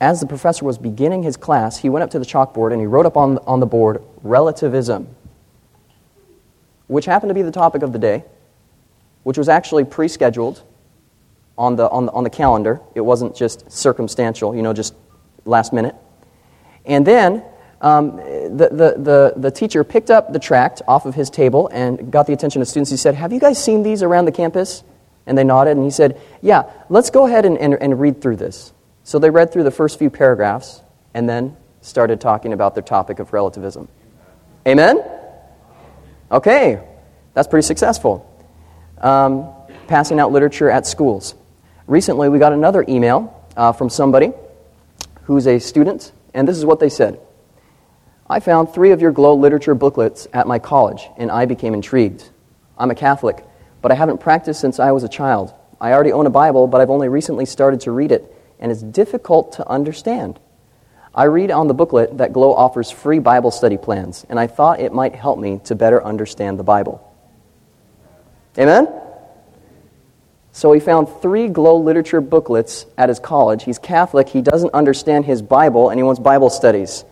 [0.00, 2.86] as the professor was beginning his class, he went up to the chalkboard and he
[2.86, 5.08] wrote up on, on the board relativism,
[6.88, 8.24] which happened to be the topic of the day,
[9.22, 10.62] which was actually pre scheduled
[11.56, 12.80] on the, on, the, on the calendar.
[12.94, 14.94] It wasn't just circumstantial, you know, just
[15.44, 15.94] last minute.
[16.84, 17.42] And then
[17.80, 22.10] um, the, the, the, the teacher picked up the tract off of his table and
[22.10, 22.90] got the attention of students.
[22.90, 24.82] He said, Have you guys seen these around the campus?
[25.26, 28.36] And they nodded, and he said, Yeah, let's go ahead and, and, and read through
[28.36, 28.72] this.
[29.04, 30.82] So they read through the first few paragraphs
[31.14, 33.88] and then started talking about their topic of relativism.
[34.66, 35.02] Amen?
[36.30, 36.80] Okay,
[37.34, 38.32] that's pretty successful.
[38.98, 39.52] Um,
[39.86, 41.34] passing out literature at schools.
[41.86, 44.32] Recently, we got another email uh, from somebody
[45.24, 47.20] who's a student, and this is what they said.
[48.28, 52.28] I found three of your Glow literature booklets at my college, and I became intrigued.
[52.76, 53.44] I'm a Catholic,
[53.82, 55.54] but I haven't practiced since I was a child.
[55.80, 58.82] I already own a Bible, but I've only recently started to read it, and it's
[58.82, 60.40] difficult to understand.
[61.14, 64.80] I read on the booklet that Glow offers free Bible study plans, and I thought
[64.80, 67.02] it might help me to better understand the Bible.
[68.58, 68.88] Amen?
[70.50, 73.62] So he found three Glow literature booklets at his college.
[73.62, 77.04] He's Catholic, he doesn't understand his Bible, and he wants Bible studies.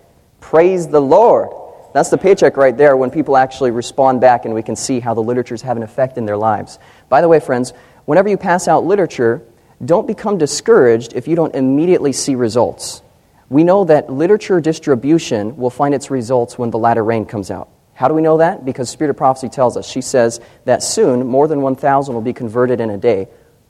[0.44, 1.48] Praise the Lord.
[1.94, 5.14] That's the paycheck right there when people actually respond back and we can see how
[5.14, 6.78] the literature's have an effect in their lives.
[7.08, 7.72] By the way, friends,
[8.04, 9.42] whenever you pass out literature,
[9.82, 13.00] don't become discouraged if you don't immediately see results.
[13.48, 17.70] We know that literature distribution will find its results when the latter rain comes out.
[17.94, 18.66] How do we know that?
[18.66, 19.88] Because Spirit of Prophecy tells us.
[19.88, 23.28] She says that soon more than 1,000 will be converted in a day,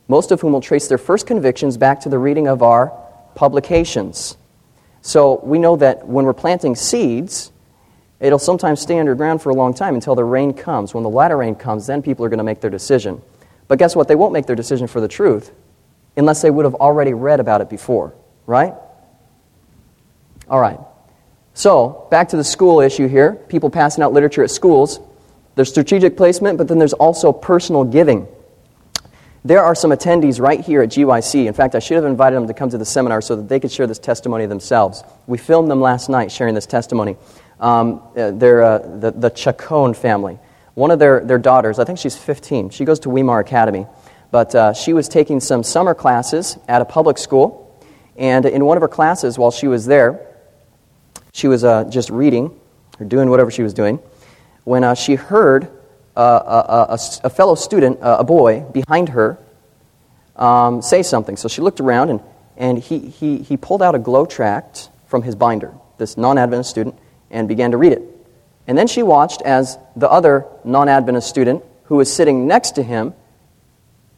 [0.09, 2.93] most of whom will trace their first convictions back to the reading of our
[3.37, 4.37] publications.
[5.07, 7.53] So we know that when we're planting seeds,
[8.21, 10.95] it'll sometimes stay underground for a long time until the rain comes.
[10.95, 13.21] When the latter rain comes, then people are going to make their decision.
[13.69, 14.09] But guess what?
[14.09, 15.53] They won't make their decision for the truth
[16.17, 18.15] unless they would have already read about it before,
[18.47, 18.73] right?
[20.49, 20.81] All right.
[21.53, 25.01] So, back to the school issue here people passing out literature at schools.
[25.55, 28.27] There's strategic placement, but then there's also personal giving.
[29.47, 31.45] There are some attendees right here at GYC.
[31.45, 33.61] In fact, I should have invited them to come to the seminar so that they
[33.61, 35.05] could share this testimony themselves.
[35.27, 37.17] We filmed them last night sharing this testimony.
[37.61, 40.39] Um, uh, they're uh, the, the Chacon family.
[40.73, 43.87] One of their, their daughters, I think she's 15, she goes to Weimar Academy.
[44.31, 47.79] But uh, she was taking some summer classes at a public school.
[48.17, 50.27] And in one of her classes, while she was there,
[51.35, 52.59] she was uh, just reading
[52.99, 54.01] or doing whatever she was doing
[54.65, 55.71] when uh, she heard
[56.17, 59.39] a, a, a, fellow student, a boy, behind her
[60.37, 61.37] um, say something.
[61.37, 62.21] So she looked around and,
[62.57, 66.71] and he, he, he pulled out a glow tract from his binder, this non Adventist
[66.71, 66.99] student,
[67.31, 68.03] and began to read it.
[68.67, 72.83] And then she watched as the other non Adventist student, who was sitting next to
[72.83, 73.15] him,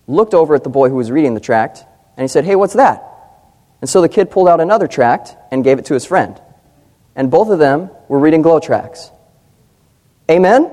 [0.07, 1.85] looked over at the boy who was reading the tract,
[2.17, 3.03] and he said, Hey, what's that?
[3.81, 6.41] And so the kid pulled out another tract and gave it to his friend
[7.17, 9.11] and both of them were reading glow tracts.
[10.31, 10.71] Amen?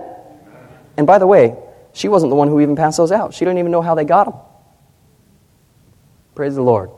[0.97, 1.55] And by the way,
[1.93, 3.33] she wasn't the one who even passed those out.
[3.33, 4.35] She didn't even know how they got them.
[6.35, 6.89] Praise the Lord.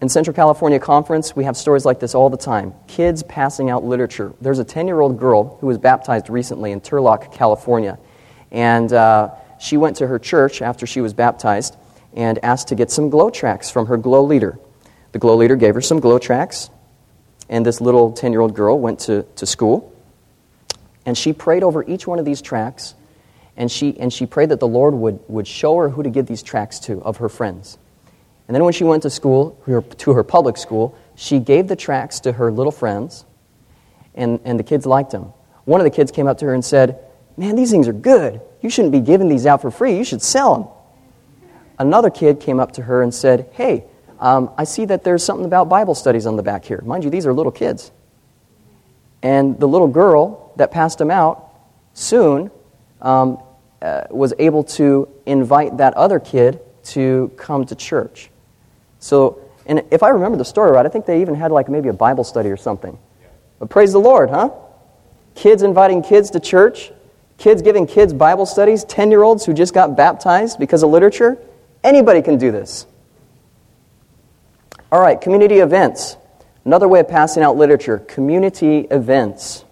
[0.00, 2.72] In Central California Conference, we have stories like this all the time.
[2.86, 4.32] Kids passing out literature.
[4.40, 7.98] There's a 10 year old girl who was baptized recently in Turlock, California.
[8.50, 11.76] And uh, she went to her church after she was baptized
[12.14, 14.58] and asked to get some glow tracks from her glow leader.
[15.12, 16.70] The glow leader gave her some glow tracks,
[17.48, 19.89] and this little 10 year old girl went to, to school.
[21.10, 22.94] And she prayed over each one of these tracts.
[23.56, 26.26] And she, and she prayed that the Lord would, would show her who to give
[26.26, 27.78] these tracts to of her friends.
[28.46, 31.74] And then when she went to school, her, to her public school, she gave the
[31.74, 33.24] tracts to her little friends.
[34.14, 35.32] And, and the kids liked them.
[35.64, 37.00] One of the kids came up to her and said,
[37.36, 38.40] Man, these things are good.
[38.60, 39.98] You shouldn't be giving these out for free.
[39.98, 40.68] You should sell them.
[41.76, 43.82] Another kid came up to her and said, Hey,
[44.20, 46.80] um, I see that there's something about Bible studies on the back here.
[46.86, 47.90] Mind you, these are little kids.
[49.22, 51.50] And the little girl that passed him out
[51.94, 52.50] soon
[53.00, 53.38] um,
[53.82, 58.30] uh, was able to invite that other kid to come to church.
[58.98, 61.88] So, and if I remember the story right, I think they even had like maybe
[61.88, 62.98] a Bible study or something.
[63.58, 64.50] But praise the Lord, huh?
[65.34, 66.92] Kids inviting kids to church,
[67.38, 71.38] kids giving kids Bible studies, 10 year olds who just got baptized because of literature.
[71.84, 72.86] Anybody can do this.
[74.92, 76.16] All right, community events.
[76.64, 79.64] Another way of passing out literature community events.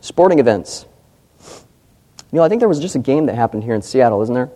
[0.00, 0.86] Sporting events.
[2.30, 4.34] You know, I think there was just a game that happened here in Seattle, isn't
[4.34, 4.50] there?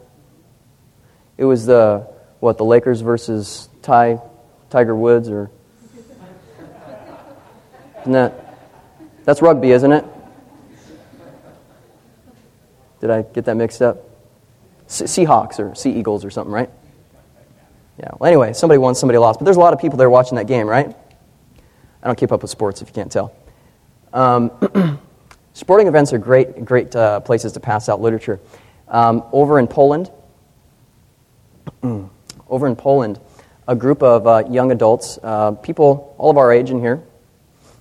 [1.38, 2.06] It was the,
[2.40, 4.20] what, the Lakers versus Ty,
[4.68, 5.50] Tiger Woods, or.
[8.00, 8.58] Isn't that.
[9.24, 10.04] That's rugby, isn't it?
[13.00, 13.98] Did I get that mixed up?
[14.88, 16.70] Seahawks or Sea Eagles or something, right?
[17.98, 18.10] Yeah.
[18.18, 19.40] Well, anyway, somebody won, somebody lost.
[19.40, 20.94] But there's a lot of people there watching that game, right?
[22.02, 23.34] I don't keep up with sports if you can't tell.
[24.12, 25.00] Um,
[25.52, 28.38] sporting events are great, great uh, places to pass out literature.
[28.86, 30.10] Um, over in Poland,
[32.48, 33.20] over in Poland,
[33.66, 37.02] a group of uh, young adults, uh, people all of our age in here,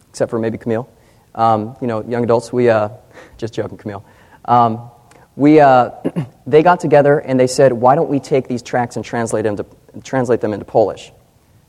[0.10, 0.89] except for maybe Camille.
[1.36, 2.51] Um, you know, young adults.
[2.51, 2.89] We uh,
[3.38, 4.03] just joking, Camille.
[4.45, 4.89] Um,
[5.36, 5.91] we uh,
[6.47, 9.56] they got together and they said, "Why don't we take these tracks and translate them
[9.58, 9.65] to
[10.03, 11.12] translate them into Polish.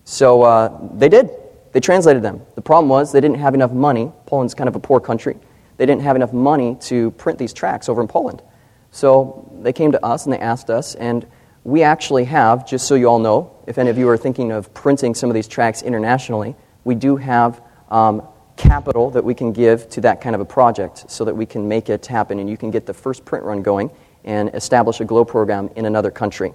[0.04, 1.30] So uh, they did.
[1.72, 2.42] They translated them.
[2.54, 4.10] The problem was they didn't have enough money.
[4.26, 5.36] Poland's kind of a poor country.
[5.76, 8.42] They didn't have enough money to print these tracts over in Poland.
[8.90, 11.26] So they came to us and they asked us, and
[11.64, 14.72] we actually have, just so you all know, if any of you are thinking of
[14.72, 19.88] printing some of these tracts internationally, we do have um, capital that we can give
[19.90, 22.56] to that kind of a project so that we can make it happen and you
[22.56, 23.90] can get the first print run going
[24.24, 26.52] and establish a GLOW program in another country.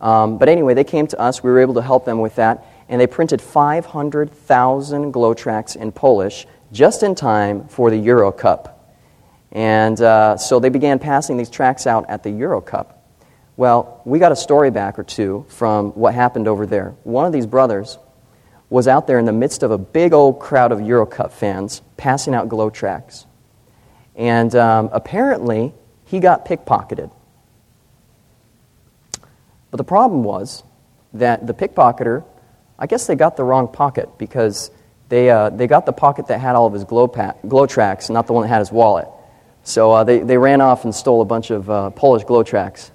[0.00, 1.42] Um, but anyway, they came to us.
[1.42, 2.64] We were able to help them with that.
[2.88, 8.94] And they printed 500,000 glow tracks in Polish just in time for the Euro Cup.
[9.52, 12.94] And uh, so they began passing these tracks out at the Euro Cup.
[13.56, 16.94] Well, we got a story back or two from what happened over there.
[17.02, 17.98] One of these brothers
[18.70, 21.82] was out there in the midst of a big old crowd of Euro Cup fans
[21.96, 23.26] passing out glow tracks.
[24.14, 25.72] And um, apparently,
[26.04, 27.10] he got pickpocketed.
[29.70, 30.62] But the problem was
[31.14, 32.24] that the pickpocketer,
[32.78, 34.70] I guess they got the wrong pocket because
[35.08, 38.10] they, uh, they got the pocket that had all of his glow, pa- glow tracks,
[38.10, 39.08] not the one that had his wallet.
[39.64, 42.90] So uh, they, they ran off and stole a bunch of uh, Polish glow tracks.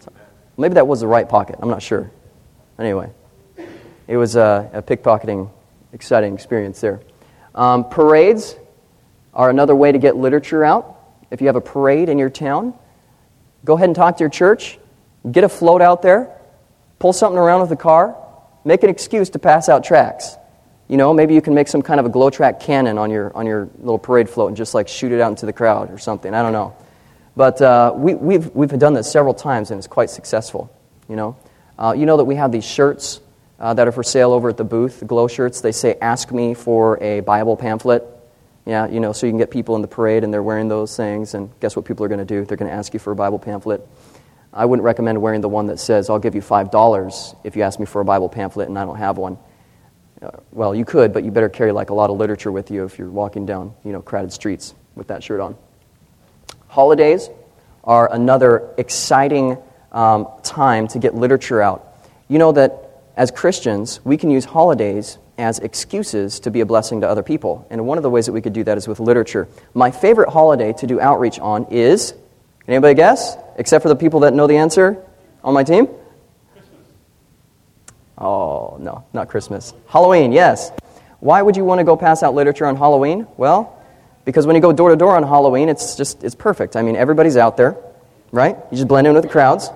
[0.00, 0.12] So
[0.56, 1.56] maybe that was the right pocket.
[1.60, 2.10] I'm not sure.
[2.78, 3.10] Anyway,
[4.06, 5.50] it was uh, a pickpocketing,
[5.92, 7.00] exciting experience there.
[7.54, 8.56] Um, parades
[9.34, 10.98] are another way to get literature out.
[11.30, 12.74] If you have a parade in your town,
[13.64, 14.78] go ahead and talk to your church,
[15.30, 16.30] get a float out there,
[16.98, 18.16] pull something around with the car,
[18.64, 20.36] make an excuse to pass out tracts.
[20.88, 23.36] You know, maybe you can make some kind of a glow track cannon on your,
[23.36, 25.98] on your little parade float and just like shoot it out into the crowd or
[25.98, 26.32] something.
[26.32, 26.74] I don't know.
[27.36, 30.72] But uh, we, we've, we've done this several times and it's quite successful.
[31.08, 31.36] You know,
[31.78, 33.20] uh, you know that we have these shirts
[33.58, 35.60] uh, that are for sale over at the booth, the glow shirts.
[35.60, 38.04] They say, Ask me for a Bible pamphlet.
[38.66, 40.94] Yeah, you know, so you can get people in the parade and they're wearing those
[40.94, 42.44] things, and guess what people are going to do?
[42.44, 43.86] They're going to ask you for a Bible pamphlet.
[44.52, 47.78] I wouldn't recommend wearing the one that says, I'll give you $5 if you ask
[47.78, 49.38] me for a Bible pamphlet and I don't have one.
[50.20, 52.84] Uh, well, you could, but you better carry like a lot of literature with you
[52.84, 55.56] if you're walking down, you know, crowded streets with that shirt on.
[56.66, 57.30] Holidays
[57.84, 59.58] are another exciting
[59.92, 61.98] um, time to get literature out.
[62.28, 67.00] You know that as Christians, we can use holidays as excuses to be a blessing
[67.00, 67.66] to other people.
[67.70, 69.48] And one of the ways that we could do that is with literature.
[69.72, 72.12] My favorite holiday to do outreach on is
[72.68, 73.36] anybody guess?
[73.56, 75.02] Except for the people that know the answer
[75.42, 75.88] on my team?
[78.16, 79.72] Oh, no, not Christmas.
[79.88, 80.72] Halloween, yes.
[81.20, 83.26] Why would you want to go pass out literature on Halloween?
[83.36, 83.76] Well,
[84.24, 86.76] because when you go door to door on Halloween, it's just it's perfect.
[86.76, 87.76] I mean, everybody's out there,
[88.30, 88.56] right?
[88.70, 89.70] You just blend in with the crowds.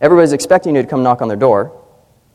[0.00, 1.72] Everybody's expecting you to come knock on their door.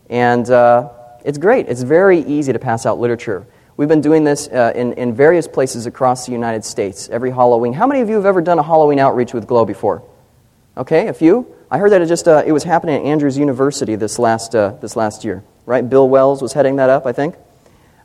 [0.09, 0.89] And uh,
[1.23, 1.69] it's great.
[1.69, 3.45] It's very easy to pass out literature.
[3.75, 7.73] We've been doing this uh, in, in various places across the United States every Halloween.
[7.73, 10.03] How many of you have ever done a Halloween outreach with Glow before?
[10.77, 11.55] Okay, a few?
[11.71, 14.73] I heard that it just uh, it was happening at Andrews University this last uh,
[14.79, 15.87] this last year, right?
[15.87, 17.35] Bill Wells was heading that up, I think.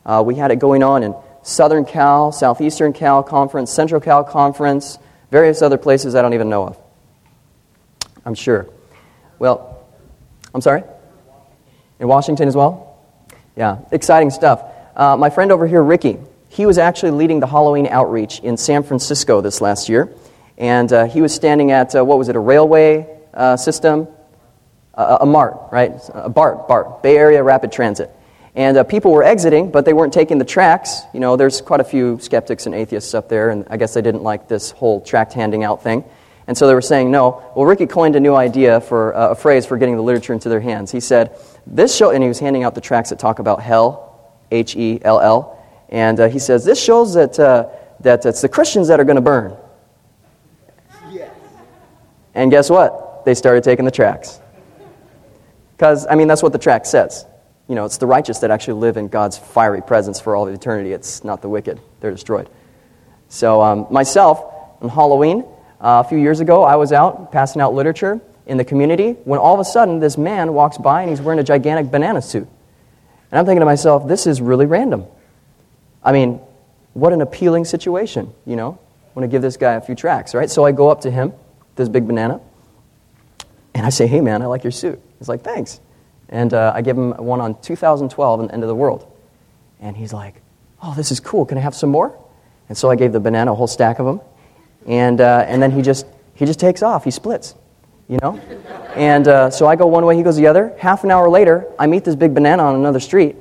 [0.05, 4.97] Uh, we had it going on in Southern Cal, Southeastern Cal Conference, Central Cal Conference,
[5.29, 6.79] various other places I don't even know of.
[8.25, 8.67] I'm sure.
[9.37, 9.85] Well,
[10.53, 10.83] I'm sorry.
[11.99, 12.97] In Washington as well.
[13.55, 14.63] Yeah, exciting stuff.
[14.99, 16.17] Uh, my friend over here, Ricky,
[16.49, 20.13] he was actually leading the Halloween outreach in San Francisco this last year,
[20.57, 24.09] and uh, he was standing at uh, what was it, a railway uh, system,
[24.95, 25.93] a MART, right?
[26.13, 28.11] A BART, BART, Bay Area Rapid Transit.
[28.55, 30.99] And uh, people were exiting, but they weren't taking the tracks.
[31.13, 34.01] You know, there's quite a few skeptics and atheists up there, and I guess they
[34.01, 36.03] didn't like this whole tract handing out thing.
[36.45, 37.41] And so they were saying no.
[37.55, 40.49] Well, Ricky coined a new idea for uh, a phrase for getting the literature into
[40.49, 40.91] their hands.
[40.91, 44.08] He said, This show, and he was handing out the tracts that talk about hell,
[44.51, 45.55] H E L L.
[45.89, 47.67] And uh, he says, This shows that, uh,
[48.01, 49.55] that it's the Christians that are going to burn.
[51.09, 51.31] Yes.
[52.33, 53.09] And guess what?
[53.25, 54.39] they started taking the tracks.
[55.75, 57.25] Because, I mean, that's what the tract says.
[57.67, 60.53] You know, it's the righteous that actually live in God's fiery presence for all of
[60.53, 60.91] eternity.
[60.91, 62.49] It's not the wicked, they're destroyed.
[63.29, 64.41] So, um, myself,
[64.81, 65.45] on Halloween,
[65.79, 69.39] uh, a few years ago, I was out passing out literature in the community when
[69.39, 72.47] all of a sudden this man walks by and he's wearing a gigantic banana suit.
[73.31, 75.05] And I'm thinking to myself, this is really random.
[76.03, 76.39] I mean,
[76.93, 78.79] what an appealing situation, you know?
[78.79, 80.49] I want to give this guy a few tracks, right?
[80.49, 81.33] So I go up to him,
[81.75, 82.41] this big banana,
[83.73, 84.99] and I say, hey, man, I like your suit.
[85.19, 85.79] He's like, thanks.
[86.29, 89.11] And uh, I give him one on 2012 and the end of the world.
[89.79, 90.35] And he's like,
[90.81, 91.45] oh, this is cool.
[91.45, 92.17] Can I have some more?
[92.67, 94.21] And so I gave the banana a whole stack of them.
[94.85, 97.03] And, uh, and then he just, he just takes off.
[97.03, 97.55] He splits,
[98.09, 98.37] you know?
[98.95, 100.75] And uh, so I go one way, he goes the other.
[100.77, 103.37] Half an hour later, I meet this big banana on another street.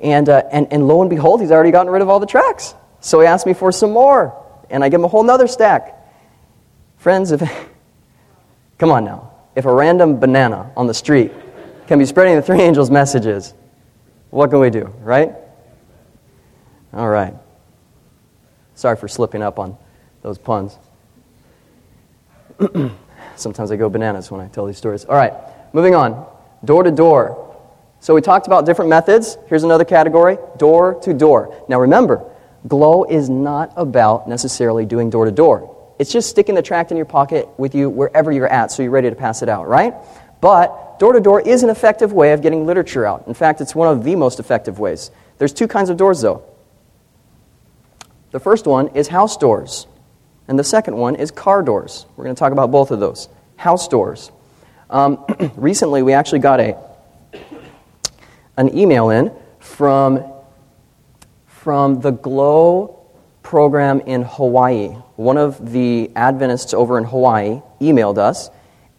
[0.00, 2.74] And, uh, and, and lo and behold, he's already gotten rid of all the tracks.
[3.00, 4.34] So he asked me for some more.
[4.70, 5.94] And I give him a whole nother stack.
[6.96, 7.40] Friends, if,
[8.78, 11.32] come on now if a random banana on the street
[11.88, 13.54] can be spreading the three angels' messages,
[14.30, 15.34] what can we do, right?
[16.92, 17.34] All right.
[18.76, 19.76] Sorry for slipping up on
[20.22, 20.78] those puns.
[23.38, 25.04] Sometimes I go bananas when I tell these stories.
[25.04, 25.32] All right,
[25.72, 26.26] moving on.
[26.64, 27.44] Door to door.
[28.00, 29.36] So we talked about different methods.
[29.48, 31.64] Here's another category door to door.
[31.68, 32.24] Now remember,
[32.66, 35.74] Glow is not about necessarily doing door to door.
[35.98, 38.92] It's just sticking the tract in your pocket with you wherever you're at so you're
[38.92, 39.94] ready to pass it out, right?
[40.40, 43.26] But door to door is an effective way of getting literature out.
[43.26, 45.10] In fact, it's one of the most effective ways.
[45.38, 46.42] There's two kinds of doors, though.
[48.30, 49.86] The first one is house doors,
[50.48, 52.06] and the second one is car doors.
[52.16, 53.28] We're going to talk about both of those.
[53.56, 54.32] House doors.
[54.90, 55.24] Um,
[55.56, 56.76] recently, we actually got a,
[58.56, 60.24] an email in from,
[61.46, 63.06] from the Glow
[63.42, 64.88] program in Hawaii.
[65.16, 68.50] One of the Adventists over in Hawaii emailed us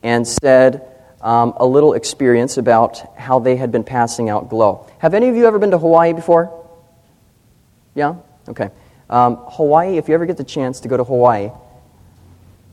[0.04, 0.86] and said,
[1.22, 4.88] um, a little experience about how they had been passing out glow.
[5.00, 6.66] Have any of you ever been to Hawaii before?
[7.94, 8.16] Yeah?
[8.48, 8.70] Okay.
[9.10, 11.52] Um, Hawaii, if you ever get the chance to go to Hawaii,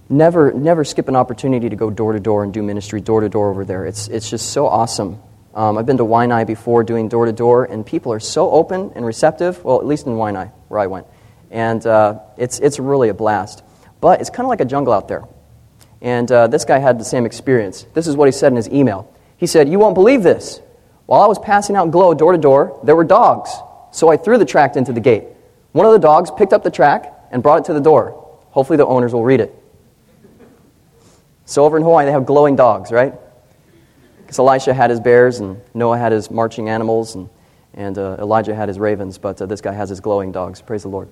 [0.08, 3.28] never, never skip an opportunity to go door to door and do ministry door to
[3.28, 3.86] door over there.
[3.86, 5.20] It's, it's just so awesome.
[5.54, 8.92] Um, I've been to Waianae before doing door to door, and people are so open
[8.94, 9.64] and receptive.
[9.64, 11.06] Well, at least in Waianae, where I went.
[11.50, 13.62] And uh, it's, it's really a blast.
[14.00, 15.24] But it's kind of like a jungle out there.
[16.02, 17.86] And uh, this guy had the same experience.
[17.94, 19.10] This is what he said in his email.
[19.38, 20.60] He said, You won't believe this.
[21.06, 23.50] While I was passing out glow door to door, there were dogs.
[23.92, 25.24] So I threw the tract into the gate.
[25.76, 28.38] One of the dogs picked up the track and brought it to the door.
[28.48, 29.54] Hopefully, the owners will read it.
[31.44, 33.12] So, over in Hawaii, they have glowing dogs, right?
[34.22, 37.28] Because Elisha had his bears, and Noah had his marching animals, and,
[37.74, 40.62] and uh, Elijah had his ravens, but uh, this guy has his glowing dogs.
[40.62, 41.10] Praise the Lord.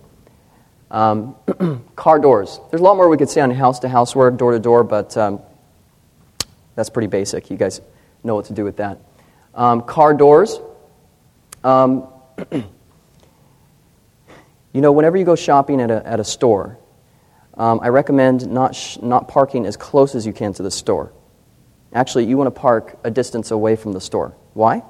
[0.91, 1.37] Um,
[1.95, 2.59] car doors.
[2.71, 4.83] There's a lot more we could say on house to house work, door to door,
[4.83, 5.41] but um,
[6.75, 7.51] that's pretty basic.
[7.51, 7.83] You guys
[8.23, 8.99] know what to do with that.
[9.55, 10.59] Um, car doors.
[14.75, 16.79] You know, whenever you go shopping at a, at a store,
[17.57, 21.13] um, I recommend not, sh- not parking as close as you can to the store.
[21.93, 24.35] Actually, you want to park a distance away from the store.
[24.53, 24.83] Why?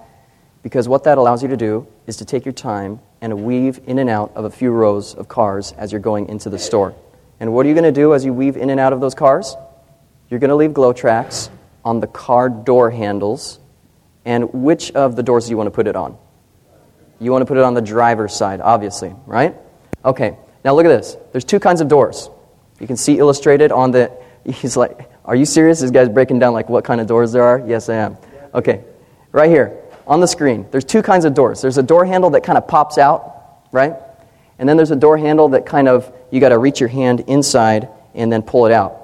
[0.62, 3.99] Because what that allows you to do is to take your time and weave in
[3.99, 6.95] and out of a few rows of cars as you're going into the store.
[7.39, 9.14] And what are you going to do as you weave in and out of those
[9.14, 9.55] cars?
[10.30, 11.51] You're going to leave glow tracks
[11.85, 13.59] on the car door handles.
[14.24, 16.16] And which of the doors do you want to put it on?
[17.20, 19.55] You want to put it on the driver's side, obviously, right?
[20.05, 21.17] Okay, now look at this.
[21.33, 22.29] There's two kinds of doors.
[22.81, 24.13] You can see illustrated on the.
[24.45, 25.81] He's like, Are you serious?
[25.81, 27.63] This guy's breaking down like what kind of doors there are?
[27.67, 28.17] Yes, I am.
[28.55, 28.85] Okay,
[29.33, 31.63] right here on the screen, there's two kinds of doors.
[31.63, 33.95] There's a door handle that kind of pops out, right?
[34.59, 37.21] And then there's a door handle that kind of, you got to reach your hand
[37.27, 39.01] inside and then pull it out.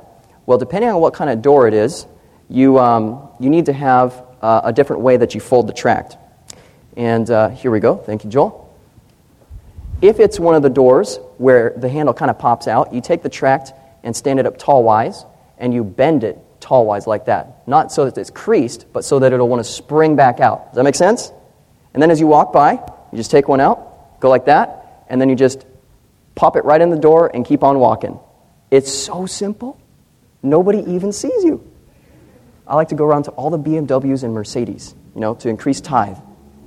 [0.46, 2.06] Well, depending on what kind of door it is,
[2.48, 6.16] you, um, you need to have uh, a different way that you fold the tract.
[6.96, 7.96] And uh, here we go.
[7.96, 8.69] Thank you, Joel.
[10.02, 13.22] If it's one of the doors where the handle kind of pops out, you take
[13.22, 13.72] the tract
[14.02, 15.24] and stand it up tall wise,
[15.58, 17.68] and you bend it tall wise like that.
[17.68, 20.68] Not so that it's creased, but so that it'll want to spring back out.
[20.68, 21.30] Does that make sense?
[21.92, 25.20] And then as you walk by, you just take one out, go like that, and
[25.20, 25.66] then you just
[26.34, 28.18] pop it right in the door and keep on walking.
[28.70, 29.78] It's so simple.
[30.42, 31.66] Nobody even sees you.
[32.66, 35.80] I like to go around to all the BMWs and Mercedes, you know, to increase
[35.80, 36.16] tithe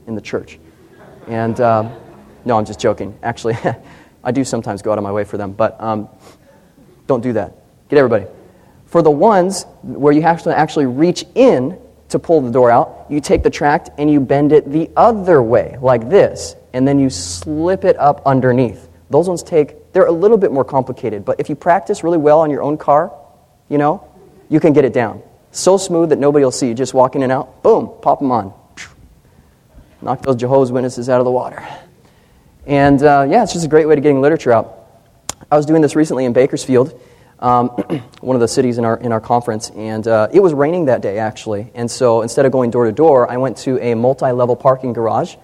[0.06, 0.60] in the church.
[1.28, 1.96] And um,
[2.46, 3.18] no, I'm just joking.
[3.24, 3.58] Actually,
[4.24, 6.10] I do sometimes go out of my way for them, but um,
[7.08, 7.56] don't do that.
[7.90, 8.26] Get everybody.
[8.86, 11.80] For the ones where you have to actually reach in
[12.10, 15.42] to pull the door out, you take the tract and you bend it the other
[15.42, 18.88] way, like this, and then you slip it up underneath.
[19.10, 22.40] Those ones take, they're a little bit more complicated, but if you practice really well
[22.40, 23.12] on your own car,
[23.70, 24.08] you know,
[24.50, 25.22] you can get it down.
[25.52, 28.32] So smooth that nobody will see you just walking in and out, boom, pop them
[28.32, 28.54] on.
[30.02, 31.66] Knock those Jehovah's Witnesses out of the water.
[32.66, 34.80] And uh, yeah, it's just a great way to getting literature out.
[35.52, 37.00] I was doing this recently in Bakersfield
[37.44, 37.70] um,
[38.22, 41.02] one of the cities in our, in our conference, and uh, it was raining that
[41.02, 41.72] day, actually.
[41.76, 44.94] And so instead of going door to door, I went to a multi level parking
[44.94, 45.36] garage.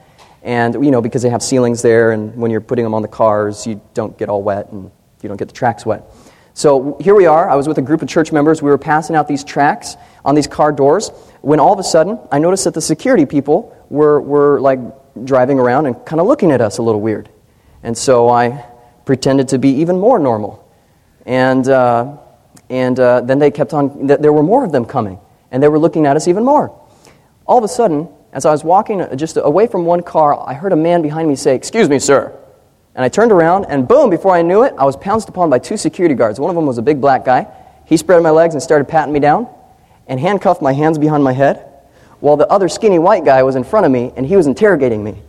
[0.41, 3.09] And, you know, because they have ceilings there, and when you're putting them on the
[3.09, 4.89] cars, you don't get all wet and
[5.21, 6.05] you don't get the tracks wet.
[6.53, 7.49] So here we are.
[7.49, 8.61] I was with a group of church members.
[8.61, 11.09] We were passing out these tracks on these car doors
[11.41, 14.79] when all of a sudden I noticed that the security people were, were like
[15.23, 17.29] driving around and kind of looking at us a little weird.
[17.83, 18.65] And so I
[19.05, 20.65] pretended to be even more normal.
[21.25, 22.17] And, uh,
[22.69, 25.19] and uh, then they kept on, there were more of them coming,
[25.51, 26.75] and they were looking at us even more.
[27.45, 30.71] All of a sudden, as I was walking just away from one car, I heard
[30.71, 32.35] a man behind me say, Excuse me, sir.
[32.95, 35.59] And I turned around, and boom, before I knew it, I was pounced upon by
[35.59, 36.39] two security guards.
[36.39, 37.47] One of them was a big black guy.
[37.85, 39.47] He spread my legs and started patting me down
[40.07, 41.68] and handcuffed my hands behind my head,
[42.19, 45.03] while the other skinny white guy was in front of me and he was interrogating
[45.03, 45.21] me.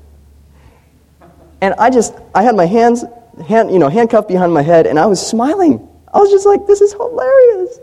[1.61, 3.05] And I just, I had my hands
[3.43, 5.87] hand, you know, handcuffed behind my head, and I was smiling.
[6.13, 7.79] I was just like, this is hilarious.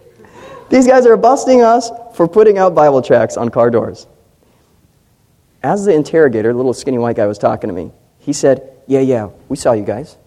[0.69, 4.07] These guys are busting us for putting out Bible tracts on car doors.
[5.63, 8.99] As the interrogator, the little skinny white guy was talking to me, he said, Yeah,
[8.99, 10.17] yeah, we saw you guys.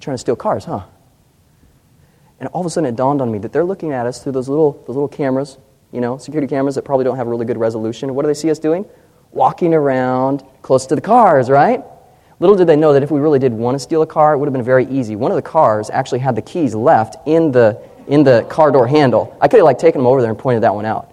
[0.00, 0.84] Trying to steal cars, huh?
[2.40, 4.32] And all of a sudden it dawned on me that they're looking at us through
[4.32, 5.58] those little, those little cameras,
[5.92, 8.14] you know, security cameras that probably don't have really good resolution.
[8.14, 8.86] What do they see us doing?
[9.30, 11.84] Walking around close to the cars, right?
[12.40, 14.38] Little did they know that if we really did want to steal a car, it
[14.38, 15.14] would have been very easy.
[15.14, 18.86] One of the cars actually had the keys left in the, in the car door
[18.86, 19.36] handle.
[19.40, 21.12] I could have like taken them over there and pointed that one out.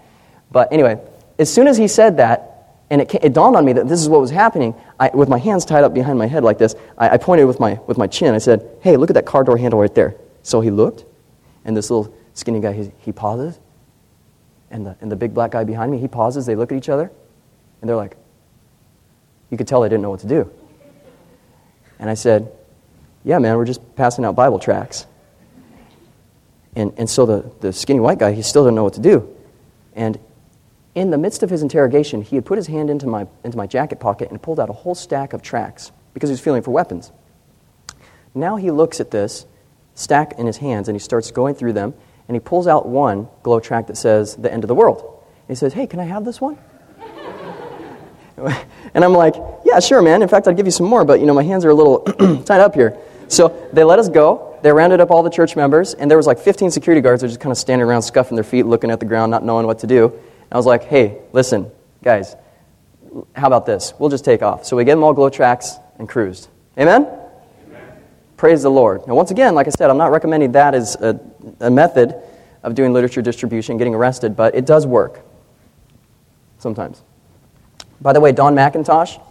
[0.52, 1.00] But anyway,
[1.38, 2.46] as soon as he said that,
[2.90, 5.38] and it, it dawned on me that this is what was happening, I, with my
[5.38, 8.08] hands tied up behind my head like this, I, I pointed with my, with my
[8.08, 8.34] chin.
[8.34, 10.16] I said, hey, look at that car door handle right there.
[10.42, 11.06] So he looked,
[11.66, 13.60] and this little skinny guy, he, he pauses.
[14.72, 16.90] And the, and the big black guy behind me, he pauses, they look at each
[16.90, 17.12] other,
[17.82, 18.16] and they're like,
[19.50, 20.52] you could tell they didn't know what to do.
[21.98, 22.52] And I said,
[23.24, 25.06] Yeah, man, we're just passing out Bible tracts.
[26.76, 29.36] And, and so the, the skinny white guy, he still didn't know what to do.
[29.96, 30.20] And
[30.96, 33.68] in the midst of his interrogation, he had put his hand into my, into my
[33.68, 36.72] jacket pocket and pulled out a whole stack of tracts because he was feeling for
[36.72, 37.12] weapons.
[38.34, 39.46] Now he looks at this
[39.96, 41.94] stack in his hands and he starts going through them
[42.30, 45.00] and he pulls out one glow track that says, The End of the World.
[45.02, 46.60] And he says, Hey, can I have this one?
[48.94, 49.34] and I'm like,
[49.66, 50.22] Yeah, sure, man.
[50.22, 52.02] In fact, I'd give you some more, but you know, my hands are a little
[52.46, 52.96] tied up here.
[53.30, 54.60] So they let us go.
[54.62, 57.28] They rounded up all the church members, and there was like 15 security guards that
[57.28, 59.66] were just kind of standing around, scuffing their feet, looking at the ground, not knowing
[59.66, 60.06] what to do.
[60.06, 61.72] And I was like, Hey, listen,
[62.04, 62.36] guys,
[63.36, 63.96] how about this?
[63.98, 64.66] We'll just take off.
[64.66, 66.48] So we gave them all glow tracks and cruised.
[66.78, 67.08] Amen?
[68.38, 69.08] Praise the Lord.
[69.08, 71.20] Now, once again, like I said, I'm not recommending that as a,
[71.60, 72.16] a method
[72.64, 75.22] of doing literature distribution, getting arrested, but it does work
[76.58, 77.04] sometimes.
[78.02, 79.22] By the way, Don McIntosh,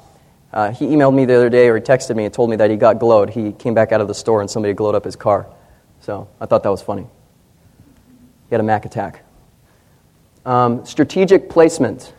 [0.52, 2.70] uh, he emailed me the other day or he texted me and told me that
[2.70, 3.30] he got glowed.
[3.30, 5.46] He came back out of the store and somebody glowed up his car.
[6.00, 7.06] So I thought that was funny.
[8.48, 9.24] He had a Mac attack.
[10.46, 12.14] Um, strategic placement.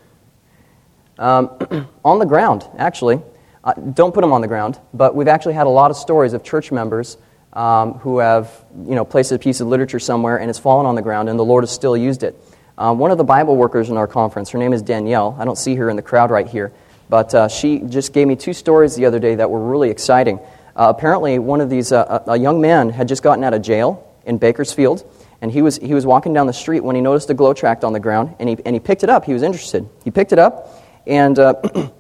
[1.18, 1.50] Um,
[2.06, 3.22] on the ground, actually.
[3.64, 6.34] Uh, don't put them on the ground, but we've actually had a lot of stories
[6.34, 7.18] of church members
[7.54, 8.52] um, who have
[8.86, 11.40] you know, placed a piece of literature somewhere and it's fallen on the ground, and
[11.40, 12.42] the Lord has still used it.
[12.78, 15.36] Uh, one of the Bible workers in our conference, her name is Danielle.
[15.40, 16.72] I don't see her in the crowd right here,
[17.10, 20.40] but uh, she just gave me two stories the other day that were really exciting.
[20.76, 24.08] Uh, apparently, one of these, uh, a young man had just gotten out of jail
[24.26, 25.04] in Bakersfield,
[25.42, 27.84] and he was, he was walking down the street when he noticed a glow tract
[27.84, 29.26] on the ground, and he, and he picked it up.
[29.26, 29.90] He was interested.
[30.06, 30.70] He picked it up,
[31.06, 31.56] and uh,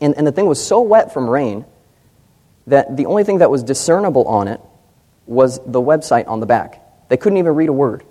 [0.00, 1.64] And, and the thing was so wet from rain
[2.66, 4.60] that the only thing that was discernible on it
[5.26, 6.82] was the website on the back.
[7.08, 8.04] They couldn't even read a word.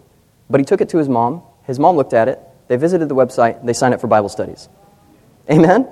[0.50, 1.42] But he took it to his mom.
[1.64, 2.40] His mom looked at it.
[2.68, 3.66] They visited the website.
[3.66, 4.70] They signed up for Bible studies.
[5.50, 5.88] Amen?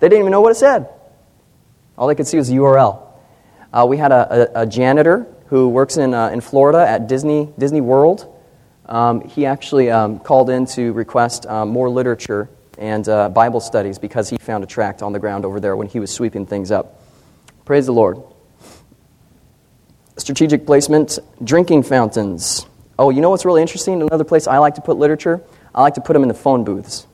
[0.00, 0.88] They didn't even know what it said.
[1.96, 3.02] All they could see was the URL.
[3.72, 7.52] Uh, we had a, a, a, janitor who works in, uh, in Florida at Disney,
[7.58, 8.34] Disney World.
[8.86, 12.48] Um, he actually um, called in to request um, more literature
[12.78, 15.88] and uh, Bible studies because he found a tract on the ground over there when
[15.88, 16.97] he was sweeping things up.
[17.68, 18.22] Praise the Lord.
[20.16, 22.66] Strategic placement, drinking fountains.
[22.98, 24.00] Oh, you know what's really interesting?
[24.00, 25.42] Another place I like to put literature?
[25.74, 27.06] I like to put them in the phone booths.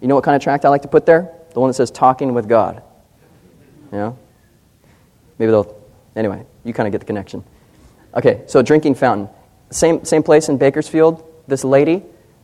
[0.00, 1.32] You know what kind of tract I like to put there?
[1.54, 2.82] The one that says talking with God.
[3.92, 4.14] Yeah?
[5.38, 5.72] Maybe they'll.
[6.16, 7.44] Anyway, you kind of get the connection.
[8.16, 9.28] Okay, so drinking fountain.
[9.70, 11.24] Same, same place in Bakersfield.
[11.46, 12.02] This lady,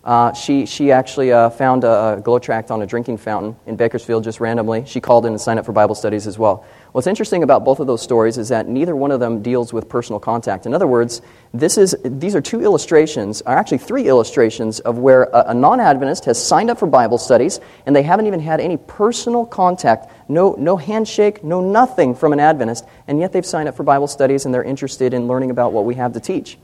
[0.09, 3.76] uh, she, she actually uh, found a, a, glow tract on a drinking fountain in
[3.76, 4.82] Bakersfield just randomly.
[4.86, 6.64] She called in and signed up for Bible studies as well.
[6.92, 9.86] What's interesting about both of those stories is that neither one of them deals with
[9.86, 10.64] personal contact.
[10.64, 11.20] In other words,
[11.52, 15.78] this is, these are two illustrations, or actually three illustrations, of where a, a non
[15.78, 20.11] Adventist has signed up for Bible studies and they haven't even had any personal contact,
[20.30, 24.06] no, no handshake, no nothing from an Adventist, and yet they've signed up for Bible
[24.06, 26.56] studies and they're interested in learning about what we have to teach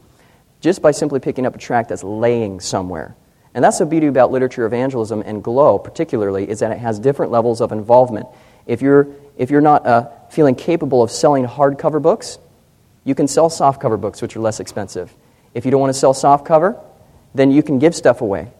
[0.60, 3.14] just by simply picking up a tract that's laying somewhere.
[3.54, 7.30] And that's the beauty about literature evangelism and GLOW, particularly, is that it has different
[7.30, 8.26] levels of involvement.
[8.66, 12.38] If you're, if you're not uh, feeling capable of selling hardcover books,
[13.04, 15.14] you can sell softcover books, which are less expensive.
[15.52, 16.82] If you don't want to sell softcover,
[17.34, 18.50] then you can give stuff away.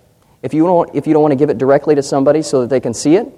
[0.43, 2.71] If you, don't, if you don't want to give it directly to somebody so that
[2.71, 3.29] they can see it,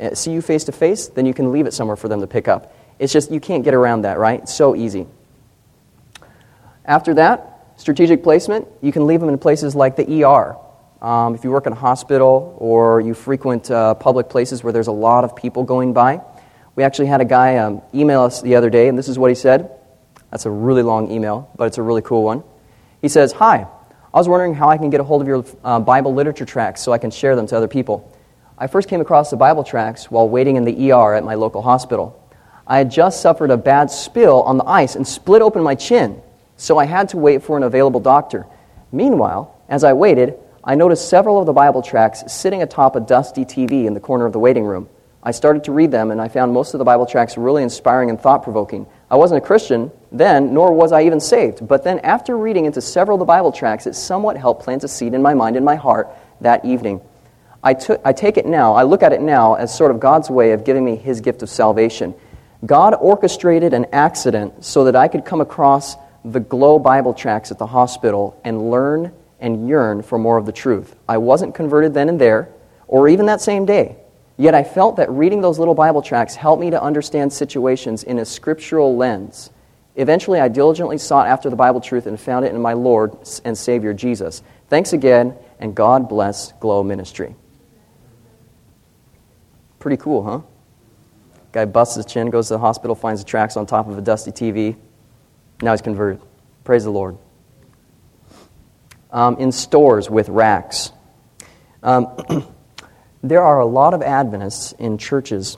[0.00, 2.26] uh, see you face to face, then you can leave it somewhere for them to
[2.26, 2.74] pick up.
[2.98, 4.40] It's just, you can't get around that, right?
[4.42, 5.06] It's so easy.
[6.84, 7.47] After that,
[7.78, 10.56] Strategic placement, you can leave them in places like the ER.
[11.00, 14.88] Um, if you work in a hospital or you frequent uh, public places where there's
[14.88, 16.20] a lot of people going by.
[16.74, 19.30] We actually had a guy um, email us the other day, and this is what
[19.30, 19.70] he said.
[20.32, 22.42] That's a really long email, but it's a really cool one.
[23.00, 23.68] He says, Hi,
[24.12, 26.82] I was wondering how I can get a hold of your uh, Bible literature tracts
[26.82, 28.12] so I can share them to other people.
[28.58, 31.62] I first came across the Bible tracts while waiting in the ER at my local
[31.62, 32.28] hospital.
[32.66, 36.20] I had just suffered a bad spill on the ice and split open my chin
[36.58, 38.46] so I had to wait for an available doctor.
[38.92, 43.46] Meanwhile, as I waited, I noticed several of the Bible tracts sitting atop a dusty
[43.46, 44.88] TV in the corner of the waiting room.
[45.22, 48.10] I started to read them, and I found most of the Bible tracts really inspiring
[48.10, 48.86] and thought provoking.
[49.10, 51.66] I wasn't a Christian then, nor was I even saved.
[51.66, 54.88] But then, after reading into several of the Bible tracts, it somewhat helped plant a
[54.88, 56.08] seed in my mind and my heart
[56.40, 57.00] that evening.
[57.62, 60.30] I, took, I take it now, I look at it now as sort of God's
[60.30, 62.14] way of giving me his gift of salvation.
[62.64, 67.58] God orchestrated an accident so that I could come across the Glow Bible tracts at
[67.58, 70.96] the hospital and learn and yearn for more of the truth.
[71.08, 72.50] I wasn't converted then and there,
[72.86, 73.96] or even that same day.
[74.36, 78.18] Yet I felt that reading those little Bible tracts helped me to understand situations in
[78.18, 79.50] a scriptural lens.
[79.96, 83.58] Eventually, I diligently sought after the Bible truth and found it in my Lord and
[83.58, 84.42] Savior Jesus.
[84.68, 87.34] Thanks again, and God bless Glow Ministry.
[89.80, 90.40] Pretty cool, huh?
[91.50, 94.00] Guy busts his chin, goes to the hospital, finds the tracks on top of a
[94.00, 94.76] dusty TV.
[95.62, 96.20] Now he's converted.
[96.64, 97.18] Praise the Lord.
[99.10, 100.92] Um, in stores with racks.
[101.82, 102.16] Um,
[103.22, 105.56] there are a lot of Adventists in churches,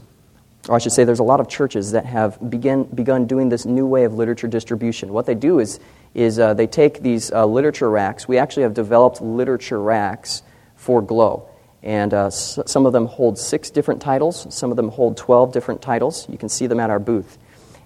[0.69, 3.67] or I should say, there's a lot of churches that have begin, begun doing this
[3.67, 5.13] new way of literature distribution.
[5.13, 5.81] What they do is,
[6.15, 8.29] is uh, they take these uh, literature racks.
[8.29, 10.43] We actually have developed literature racks
[10.77, 11.49] for Glow.
[11.83, 15.53] And uh, s- some of them hold six different titles, some of them hold 12
[15.53, 16.29] different titles.
[16.29, 17.39] You can see them at our booth.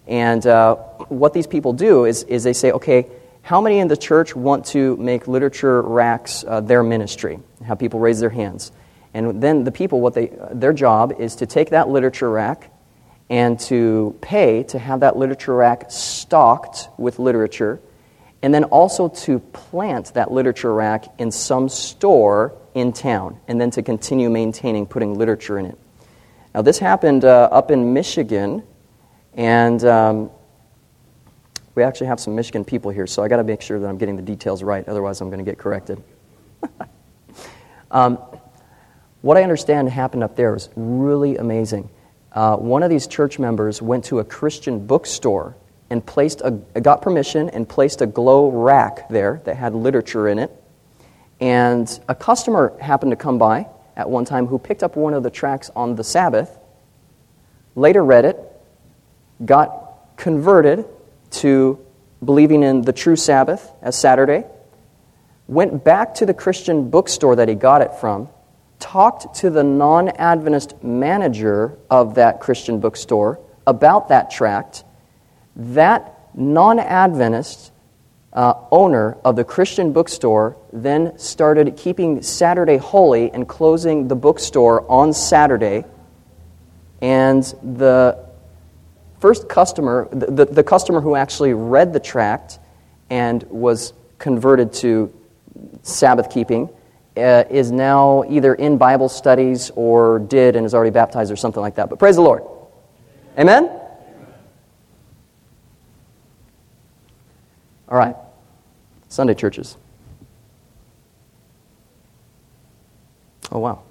[0.07, 0.77] And uh,
[1.09, 3.09] what these people do is, is they say, okay,
[3.43, 7.39] how many in the church want to make literature racks uh, their ministry?
[7.65, 8.73] Have people raise their hands.
[9.13, 12.71] And then the people, what they, their job is to take that literature rack
[13.31, 17.81] and to pay to have that literature rack stocked with literature,
[18.43, 23.71] and then also to plant that literature rack in some store in town, and then
[23.71, 25.79] to continue maintaining putting literature in it.
[26.55, 28.63] Now, this happened uh, up in Michigan,
[29.35, 30.31] and um,
[31.75, 33.99] we actually have some Michigan people here, so I got to make sure that I'm
[33.99, 36.03] getting the details right, otherwise, I'm going to get corrected.
[37.91, 38.19] um,
[39.23, 41.89] what I understand happened up there was really amazing.
[42.33, 45.57] Uh, one of these church members went to a Christian bookstore
[45.91, 50.39] and placed a, got permission and placed a glow rack there that had literature in
[50.39, 50.51] it.
[51.41, 53.67] And a customer happened to come by
[53.97, 56.59] at one time who picked up one of the tracks on the Sabbath,
[57.77, 58.54] later read it,
[59.45, 60.85] got converted
[61.31, 61.85] to
[62.25, 64.45] believing in the true Sabbath as Saturday,
[65.47, 68.29] went back to the Christian bookstore that he got it from,
[68.79, 74.85] talked to the non Adventist manager of that Christian bookstore about that tract.
[75.57, 77.73] That non Adventist
[78.33, 84.91] uh, owner of the Christian bookstore then started keeping Saturday holy and closing the bookstore
[84.91, 85.85] on Saturday.
[87.01, 88.24] And the
[89.25, 92.59] first customer, the, the, the customer who actually read the tract
[93.09, 95.11] and was converted to
[95.81, 96.69] Sabbath keeping,
[97.17, 101.63] uh, is now either in Bible studies or did and is already baptized or something
[101.63, 101.89] like that.
[101.89, 102.43] But praise the Lord.
[103.39, 103.65] Amen?
[107.89, 108.17] All right.
[109.09, 109.79] Sunday churches.
[113.51, 113.85] Oh, wow.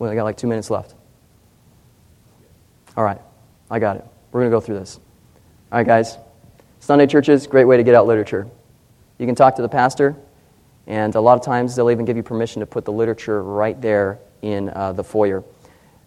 [0.00, 0.92] Well, I got like two minutes left.
[2.96, 3.20] All right.
[3.70, 4.06] I got it.
[4.34, 4.98] We're going to go through this.
[5.70, 6.18] All right, guys.
[6.80, 8.48] Sunday churches, great way to get out literature.
[9.16, 10.16] You can talk to the pastor,
[10.88, 13.80] and a lot of times they'll even give you permission to put the literature right
[13.80, 15.44] there in uh, the foyer.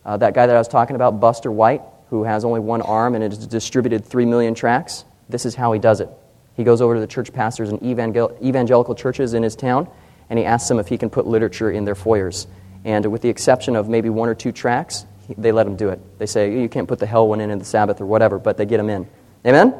[0.05, 3.15] Uh, that guy that I was talking about, Buster White, who has only one arm
[3.15, 6.09] and has distributed three million tracts, this is how he does it.
[6.57, 9.89] He goes over to the church pastors and evangel- evangelical churches in his town,
[10.30, 12.45] and he asks them if he can put literature in their foyers.
[12.84, 15.05] And with the exception of maybe one or two tracts,
[15.38, 15.99] they let him do it.
[16.19, 18.57] They say, you can't put the hell one in in the Sabbath or whatever, but
[18.57, 19.07] they get him in.
[19.45, 19.73] Amen?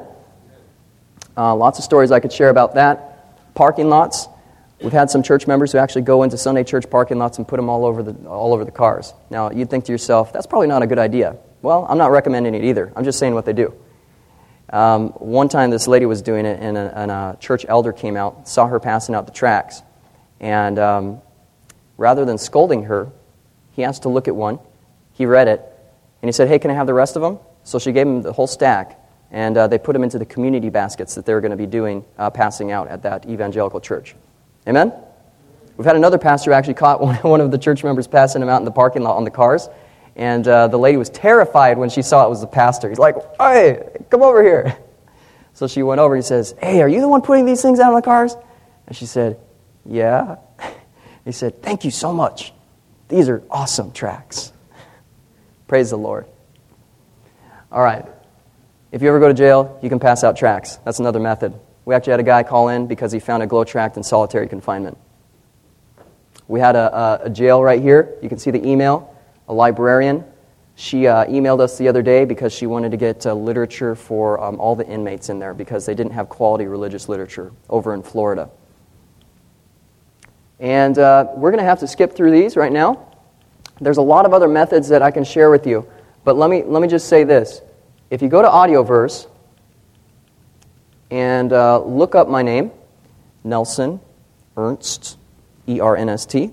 [1.36, 3.54] Uh, lots of stories I could share about that.
[3.54, 4.28] Parking lots.
[4.82, 7.56] We've had some church members who actually go into Sunday church parking lots and put
[7.58, 9.14] them all over the, all over the cars.
[9.30, 11.38] Now, you'd think to yourself, that's probably not a good idea.
[11.62, 12.92] Well, I'm not recommending it either.
[12.96, 13.74] I'm just saying what they do.
[14.70, 18.18] Um, one time, this lady was doing it, and a, and a, church elder came
[18.18, 19.82] out, saw her passing out the tracts,
[20.40, 21.22] and um,
[21.96, 23.10] rather than scolding her,
[23.72, 24.60] he asked to look at one.
[25.18, 25.60] He read it,
[26.22, 27.40] and he said, Hey, can I have the rest of them?
[27.64, 29.00] So she gave him the whole stack,
[29.32, 31.66] and uh, they put them into the community baskets that they were going to be
[31.66, 34.16] doing, uh, passing out at that evangelical church.
[34.68, 34.94] Amen?
[35.76, 38.60] We've had another pastor actually caught one, one of the church members passing them out
[38.60, 39.68] in the parking lot on the cars.
[40.16, 42.90] And uh, the lady was terrified when she saw it was the pastor.
[42.90, 44.78] He's like, hey, come over here.
[45.54, 47.80] So she went over and he says, hey, are you the one putting these things
[47.80, 48.36] out on the cars?
[48.86, 49.40] And she said,
[49.86, 50.38] yeah.
[51.26, 52.54] He said, thank you so much.
[53.10, 54.54] These are awesome tracks.
[55.68, 56.26] Praise the Lord.
[57.72, 58.06] All right.
[58.92, 60.78] If you ever go to jail, you can pass out tracks.
[60.86, 61.54] That's another method.
[61.84, 64.48] We actually had a guy call in because he found a glow tract in solitary
[64.48, 64.98] confinement.
[66.48, 68.18] We had a, a, a jail right here.
[68.22, 69.14] You can see the email.
[69.50, 70.24] A librarian.
[70.76, 74.42] She uh, emailed us the other day because she wanted to get uh, literature for
[74.42, 78.04] um, all the inmates in there because they didn't have quality religious literature over in
[78.04, 78.50] Florida.
[80.60, 83.07] And uh, we're going to have to skip through these right now.
[83.80, 85.88] There's a lot of other methods that I can share with you,
[86.24, 87.62] but let me, let me just say this.
[88.10, 89.28] If you go to Audioverse
[91.12, 92.72] and uh, look up my name,
[93.44, 94.00] Nelson
[94.56, 95.18] Ernst,
[95.68, 96.52] E R N S T,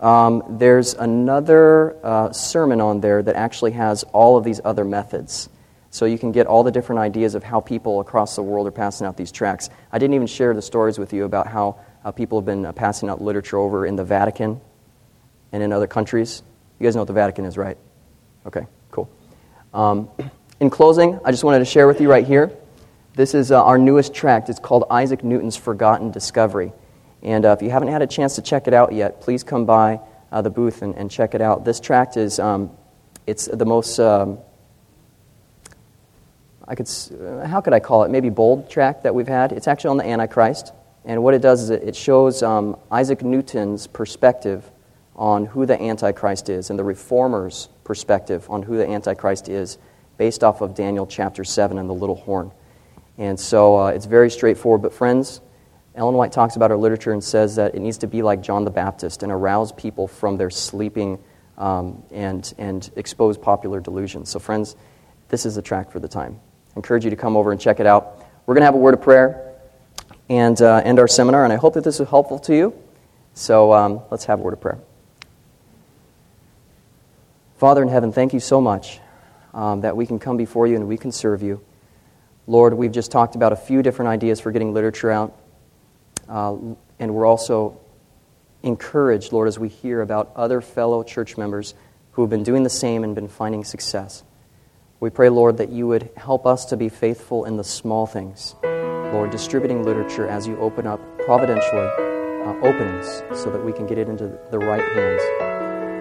[0.00, 5.48] um, there's another uh, sermon on there that actually has all of these other methods.
[5.90, 8.70] So you can get all the different ideas of how people across the world are
[8.70, 9.70] passing out these tracts.
[9.92, 12.72] I didn't even share the stories with you about how Uh, people have been uh,
[12.72, 14.58] passing out literature over in the Vatican
[15.52, 16.42] and in other countries.
[16.80, 17.76] You guys know what the Vatican is, right?
[18.46, 19.10] Okay, cool.
[19.74, 20.08] Um,
[20.60, 22.50] in closing, I just wanted to share with you right here.
[23.14, 24.48] This is uh, our newest tract.
[24.48, 26.72] It's called Isaac Newton's Forgotten Discovery.
[27.22, 29.66] And uh, if you haven't had a chance to check it out yet, please come
[29.66, 30.00] by
[30.32, 31.66] uh, the booth and, and, check it out.
[31.66, 32.70] This tract is um,
[33.26, 34.38] it's the most um,
[36.66, 36.88] I could
[37.20, 39.52] uh, how could I call it maybe bold tract that we've had.
[39.52, 40.72] It's actually on the Antichrist,
[41.04, 44.64] and what it does is it shows um, Isaac Newton's perspective
[45.16, 49.78] on who the Antichrist is and the reformers' perspective on who the Antichrist is,
[50.16, 52.50] based off of Daniel chapter seven and the little horn.
[53.18, 54.82] And so uh, it's very straightforward.
[54.82, 55.40] But friends,
[55.94, 58.64] Ellen White talks about her literature and says that it needs to be like John
[58.64, 61.18] the Baptist and arouse people from their sleeping
[61.58, 64.30] um, and, and expose popular delusions.
[64.30, 64.76] So, friends,
[65.28, 66.40] this is the track for the time.
[66.70, 68.24] I encourage you to come over and check it out.
[68.46, 69.54] We're going to have a word of prayer
[70.28, 72.74] and uh, end our seminar, and I hope that this is helpful to you.
[73.34, 74.78] So, um, let's have a word of prayer.
[77.60, 79.00] Father in heaven, thank you so much
[79.52, 81.60] um, that we can come before you and we can serve you.
[82.46, 85.36] Lord, we've just talked about a few different ideas for getting literature out.
[86.26, 86.56] Uh,
[86.98, 87.78] and we're also
[88.62, 91.74] encouraged, Lord, as we hear about other fellow church members
[92.12, 94.24] who have been doing the same and been finding success.
[94.98, 98.54] We pray, Lord, that you would help us to be faithful in the small things.
[98.62, 101.88] Lord, distributing literature as you open up providentially
[102.42, 105.22] uh, openings so that we can get it into the right hands.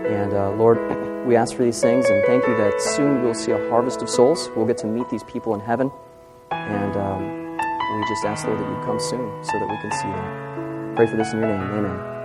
[0.07, 0.78] And uh, Lord,
[1.26, 4.09] we ask for these things and thank you that soon we'll see a harvest of
[4.09, 4.49] souls.
[4.55, 5.91] We'll get to meet these people in heaven.
[6.51, 10.07] And um, we just ask, Lord, that you come soon so that we can see
[10.07, 10.95] them.
[10.95, 11.61] Pray for this in your name.
[11.61, 12.20] Amen.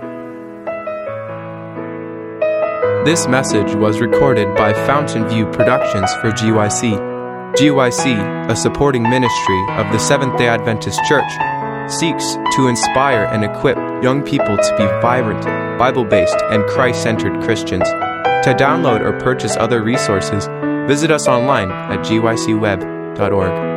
[3.05, 7.13] This message was recorded by Fountain View Productions for GYC.
[7.55, 11.31] GYC, a supporting ministry of the Seventh day Adventist Church,
[11.87, 15.45] seeks to inspire and equip young people to be vibrant,
[15.77, 17.87] Bible based, and Christ centered Christians.
[18.45, 20.45] To download or purchase other resources,
[20.87, 23.74] visit us online at gycweb.org.